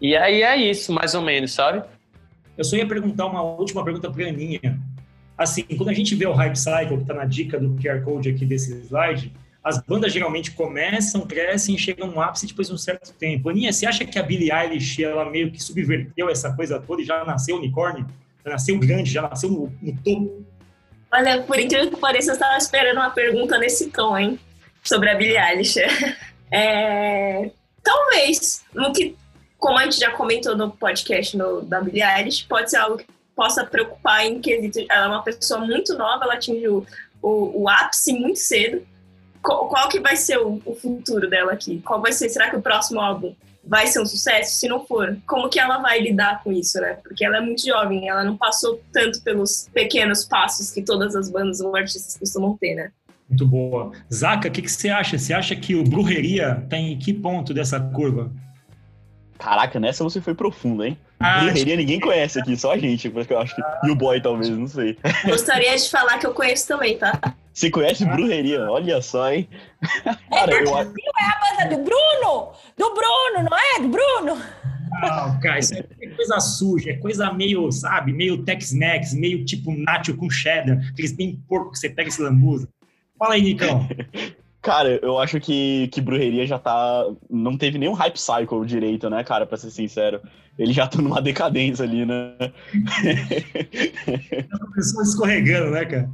E 0.00 0.16
aí 0.16 0.42
é 0.42 0.56
isso, 0.56 0.92
mais 0.92 1.14
ou 1.14 1.22
menos, 1.22 1.52
sabe? 1.52 1.82
Eu 2.56 2.64
só 2.64 2.76
ia 2.76 2.86
perguntar 2.86 3.26
uma 3.26 3.42
última 3.42 3.84
pergunta 3.84 4.10
para 4.10 4.24
a 4.24 4.28
Aninha. 4.28 4.78
Assim, 5.40 5.62
quando 5.62 5.88
a 5.88 5.94
gente 5.94 6.14
vê 6.14 6.26
o 6.26 6.32
Hype 6.32 6.56
Cycle, 6.56 6.96
que 6.96 7.02
está 7.02 7.14
na 7.14 7.24
dica 7.24 7.58
do 7.58 7.70
QR 7.80 8.02
Code 8.04 8.28
aqui 8.28 8.44
desse 8.44 8.74
slide, 8.82 9.32
as 9.64 9.78
bandas 9.82 10.12
geralmente 10.12 10.50
começam, 10.50 11.26
crescem 11.26 11.78
chegam 11.78 12.08
no 12.08 12.20
ápice 12.20 12.46
depois 12.46 12.68
de 12.68 12.74
um 12.74 12.78
certo 12.78 13.14
tempo. 13.14 13.48
Aninha, 13.48 13.72
você 13.72 13.86
acha 13.86 14.04
que 14.04 14.18
a 14.18 14.22
Billie 14.22 14.52
Eilish, 14.52 15.02
ela 15.02 15.28
meio 15.30 15.50
que 15.50 15.62
subverteu 15.62 16.28
essa 16.28 16.52
coisa 16.52 16.78
toda 16.78 17.00
e 17.00 17.04
já 17.06 17.24
nasceu 17.24 17.56
unicórnio? 17.56 18.06
Já 18.44 18.50
nasceu 18.50 18.78
grande, 18.78 19.10
já 19.10 19.22
nasceu 19.22 19.50
no, 19.50 19.72
no 19.80 19.96
topo? 20.02 20.44
Olha, 21.12 21.42
por 21.42 21.58
incrível 21.58 21.90
que 21.90 21.96
pareça, 21.96 22.30
eu 22.30 22.34
estava 22.34 22.58
esperando 22.58 22.98
uma 22.98 23.10
pergunta 23.10 23.58
nesse 23.58 23.90
tom, 23.90 24.16
hein? 24.18 24.38
sobre 24.82 25.10
a 25.10 25.14
Billie 25.14 25.38
Eilish. 25.38 25.76
É, 26.52 27.48
talvez, 27.80 28.64
no 28.74 28.92
que, 28.92 29.16
como 29.56 29.78
a 29.78 29.84
gente 29.84 30.00
já 30.00 30.10
comentou 30.10 30.56
no 30.56 30.68
podcast 30.72 31.36
no, 31.36 31.62
da 31.62 31.80
Billie 31.80 32.02
Eilish, 32.02 32.44
pode 32.48 32.68
ser 32.68 32.78
algo 32.78 32.98
que 32.98 33.06
possa 33.34 33.64
preocupar 33.64 34.24
em 34.24 34.40
quesito. 34.40 34.80
Ela 34.90 35.06
é 35.06 35.08
uma 35.08 35.22
pessoa 35.22 35.60
muito 35.60 35.96
nova, 35.96 36.24
ela 36.24 36.34
atingiu 36.34 36.86
o, 37.22 37.62
o 37.62 37.68
ápice 37.68 38.12
muito 38.12 38.38
cedo. 38.38 38.82
Qual, 39.42 39.68
qual, 39.68 39.88
que 39.88 40.00
vai 40.00 40.16
ser 40.16 40.38
o, 40.38 40.60
o, 40.64 40.74
futuro 40.74 41.28
dela 41.28 41.52
aqui? 41.52 41.80
Qual 41.80 42.00
vai 42.00 42.12
ser? 42.12 42.28
Será 42.28 42.50
que 42.50 42.56
o 42.56 42.62
próximo 42.62 43.00
álbum 43.00 43.34
vai 43.64 43.86
ser 43.86 44.00
um 44.00 44.06
sucesso? 44.06 44.56
Se 44.56 44.68
não 44.68 44.84
for, 44.84 45.16
como 45.26 45.48
que 45.48 45.58
ela 45.58 45.78
vai 45.78 45.98
lidar 46.00 46.42
com 46.42 46.52
isso, 46.52 46.78
né? 46.80 46.98
Porque 47.02 47.24
ela 47.24 47.38
é 47.38 47.40
muito 47.40 47.64
jovem, 47.64 48.08
ela 48.08 48.22
não 48.22 48.36
passou 48.36 48.82
tanto 48.92 49.22
pelos 49.22 49.68
pequenos 49.72 50.24
passos 50.24 50.70
que 50.70 50.82
todas 50.82 51.16
as 51.16 51.30
bandas 51.30 51.60
ou 51.60 51.74
artistas 51.74 52.18
costumam 52.18 52.56
ter, 52.58 52.74
né? 52.74 52.92
Muito 53.30 53.46
boa. 53.46 53.92
Zaca, 54.12 54.48
o 54.48 54.50
que, 54.50 54.60
que 54.60 54.70
você 54.70 54.88
acha? 54.88 55.16
Você 55.16 55.32
acha 55.32 55.54
que 55.56 55.74
o 55.74 55.84
Brujeria 55.84 56.66
tem 56.68 56.68
tá 56.68 56.76
em 56.76 56.98
que 56.98 57.14
ponto 57.14 57.54
dessa 57.54 57.80
curva? 57.80 58.30
Caraca, 59.38 59.80
nessa 59.80 60.04
você 60.04 60.20
foi 60.20 60.34
profundo, 60.34 60.84
hein? 60.84 60.98
Ah, 61.20 61.44
Brujeria 61.44 61.76
ninguém 61.76 62.00
conhece 62.00 62.40
aqui, 62.40 62.56
só 62.56 62.72
a 62.72 62.78
gente, 62.78 63.10
porque 63.10 63.32
eu 63.32 63.38
acho 63.38 63.54
que. 63.54 63.62
E 63.84 63.90
o 63.90 63.94
boy, 63.94 64.20
talvez, 64.22 64.48
não 64.48 64.66
sei. 64.66 64.96
Gostaria 65.26 65.76
de 65.76 65.90
falar 65.90 66.18
que 66.18 66.26
eu 66.26 66.32
conheço 66.32 66.66
também, 66.66 66.96
tá? 66.96 67.18
Você 67.52 67.70
conhece 67.70 68.04
ah. 68.04 68.14
Brujeria? 68.14 68.70
Olha 68.70 69.02
só, 69.02 69.30
hein? 69.30 69.46
Cara, 70.30 70.52
é, 70.52 70.62
eu... 70.62 70.78
é 70.78 70.80
a 70.80 70.84
banda 70.84 71.76
do 71.76 71.84
Bruno! 71.84 72.52
Do 72.78 72.94
Bruno, 72.94 73.50
não 73.50 73.58
é? 73.58 73.80
Do 73.80 73.88
Bruno! 73.88 74.42
Não, 75.02 75.40
cara, 75.40 75.58
isso 75.58 75.74
é 75.74 76.06
coisa 76.16 76.40
suja, 76.40 76.90
é 76.90 76.96
coisa 76.96 77.32
meio, 77.32 77.70
sabe, 77.70 78.12
meio 78.12 78.42
Tex-Mex, 78.42 79.14
meio 79.14 79.44
tipo 79.44 79.72
nacho 79.72 80.16
com 80.16 80.28
cheddar, 80.28 80.78
aqueles 80.90 81.12
bem 81.12 81.40
porco 81.48 81.72
que 81.72 81.78
você 81.78 81.88
pega 81.88 82.08
esse 82.08 82.20
lambuza. 82.20 82.68
Fala 83.18 83.34
aí, 83.34 83.42
Nicão. 83.42 83.86
Cara, 84.62 84.98
eu 85.02 85.18
acho 85.18 85.40
que, 85.40 85.88
que 85.88 86.00
Brujeria 86.00 86.46
já 86.46 86.58
tá. 86.58 87.04
Não 87.30 87.56
teve 87.56 87.78
nenhum 87.78 87.94
hype 87.94 88.20
cycle 88.20 88.66
direito, 88.66 89.08
né, 89.08 89.24
cara, 89.24 89.46
pra 89.46 89.56
ser 89.56 89.70
sincero. 89.70 90.20
Ele 90.58 90.72
já 90.72 90.86
tá 90.86 91.00
numa 91.00 91.22
decadência 91.22 91.84
ali, 91.84 92.04
né? 92.04 92.34
Começou 94.66 95.02
escorregando, 95.02 95.70
né, 95.70 95.84
cara? 95.86 96.10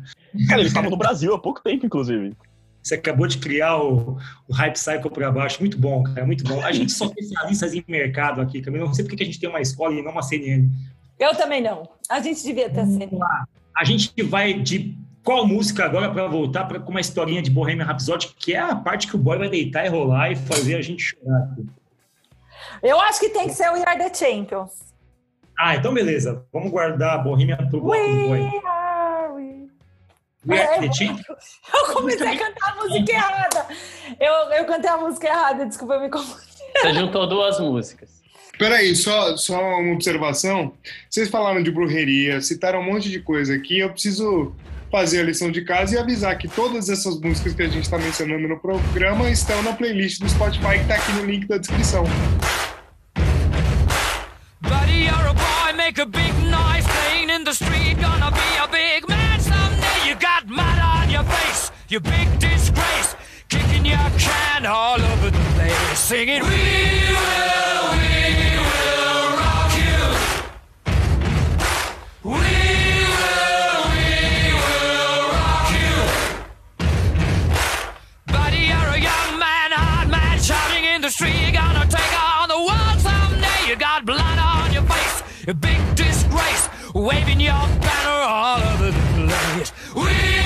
Cara, 0.48 0.60
eles 0.60 0.68
estavam 0.68 0.90
no 0.90 0.96
Brasil 0.96 1.34
há 1.34 1.38
pouco 1.38 1.60
tempo, 1.62 1.86
inclusive. 1.86 2.36
Você 2.80 2.94
acabou 2.94 3.26
de 3.26 3.38
criar 3.38 3.82
o, 3.82 4.16
o 4.48 4.54
hype 4.54 4.76
cycle 4.76 5.10
para 5.10 5.32
baixo. 5.32 5.58
Muito 5.58 5.76
bom, 5.76 6.04
cara, 6.04 6.24
muito 6.24 6.44
bom. 6.44 6.62
A 6.62 6.70
gente 6.70 6.92
só 6.92 7.08
tem 7.08 7.24
especialistas 7.24 7.74
em 7.74 7.82
mercado 7.88 8.40
aqui 8.40 8.62
também. 8.62 8.80
Não 8.80 8.94
sei 8.94 9.04
porque 9.04 9.24
a 9.24 9.26
gente 9.26 9.40
tem 9.40 9.48
uma 9.48 9.60
escola 9.60 9.92
e 9.92 10.02
não 10.02 10.12
uma 10.12 10.22
CNN. 10.22 10.70
Eu 11.18 11.34
também 11.34 11.60
não. 11.60 11.88
A 12.08 12.20
gente 12.20 12.44
devia 12.44 12.70
ter 12.70 12.86
CNN. 12.86 13.18
A 13.76 13.84
gente 13.84 14.22
vai 14.22 14.54
de 14.54 14.96
qual 15.26 15.44
música 15.44 15.84
agora 15.84 16.08
para 16.08 16.28
voltar 16.28 16.66
para 16.66 16.78
uma 16.78 17.00
historinha 17.00 17.42
de 17.42 17.50
Bohemian 17.50 17.84
Rhapsody, 17.84 18.28
que 18.38 18.54
é 18.54 18.60
a 18.60 18.76
parte 18.76 19.08
que 19.08 19.16
o 19.16 19.18
boy 19.18 19.36
vai 19.36 19.48
deitar 19.48 19.84
e 19.84 19.88
rolar 19.88 20.30
e 20.30 20.36
fazer 20.36 20.76
a 20.76 20.80
gente 20.80 21.02
chorar. 21.02 21.48
Eu 22.80 23.00
acho 23.00 23.18
que 23.18 23.30
tem 23.30 23.48
que 23.48 23.54
ser 23.54 23.68
o 23.68 23.72
We 23.72 23.82
Are 23.84 23.98
the 23.98 24.14
Champions. 24.14 24.94
Ah, 25.58 25.74
então 25.74 25.92
beleza. 25.92 26.46
Vamos 26.52 26.70
guardar 26.70 27.14
a 27.14 27.18
Bohemian 27.18 27.56
pro 27.56 27.80
bloco 27.80 27.98
do 27.98 28.28
boy. 28.28 28.40
Are 28.64 29.32
we... 29.32 29.68
We 30.46 30.62
Are 30.62 30.88
the 30.88 30.94
Champions? 30.94 31.58
Eu 31.74 31.94
comecei 31.94 32.28
a 32.28 32.38
cantar 32.38 32.70
a 32.70 32.74
música 32.76 33.12
errada. 33.12 33.66
Eu, 34.20 34.32
eu 34.52 34.64
cantei 34.64 34.90
a 34.90 34.96
música 34.96 35.26
errada, 35.26 35.66
desculpa, 35.66 35.94
eu 35.94 36.02
me 36.02 36.08
confundi. 36.08 36.46
Você 36.80 36.94
juntou 36.94 37.26
duas 37.26 37.58
músicas. 37.58 38.22
Peraí, 38.56 38.94
só, 38.94 39.36
só 39.36 39.60
uma 39.60 39.92
observação. 39.92 40.72
Vocês 41.10 41.28
falaram 41.28 41.64
de 41.64 41.72
brujeria, 41.72 42.40
citaram 42.40 42.78
um 42.78 42.84
monte 42.84 43.10
de 43.10 43.20
coisa 43.20 43.54
aqui. 43.54 43.80
Eu 43.80 43.90
preciso 43.90 44.54
fazer 44.96 45.20
a 45.20 45.24
lição 45.24 45.50
de 45.50 45.60
casa 45.60 45.94
e 45.94 45.98
avisar 45.98 46.38
que 46.38 46.48
todas 46.48 46.88
essas 46.88 47.20
músicas 47.20 47.52
que 47.52 47.62
a 47.62 47.68
gente 47.68 47.82
está 47.82 47.98
mencionando 47.98 48.48
no 48.48 48.58
programa 48.58 49.28
estão 49.28 49.62
na 49.62 49.74
playlist 49.74 50.20
do 50.20 50.26
Spotify 50.26 50.78
que 50.78 50.82
está 50.84 50.94
aqui 50.94 51.12
no 51.12 51.26
link 51.26 51.46
da 51.46 51.58
descrição. 51.58 52.04
A 85.48 85.54
big 85.54 85.78
disgrace, 85.94 86.68
waving 86.92 87.40
your 87.40 87.52
banner 87.52 88.10
all 88.10 88.60
over 88.60 88.90
the 88.90 89.28
place. 89.54 89.72
We 89.94 90.45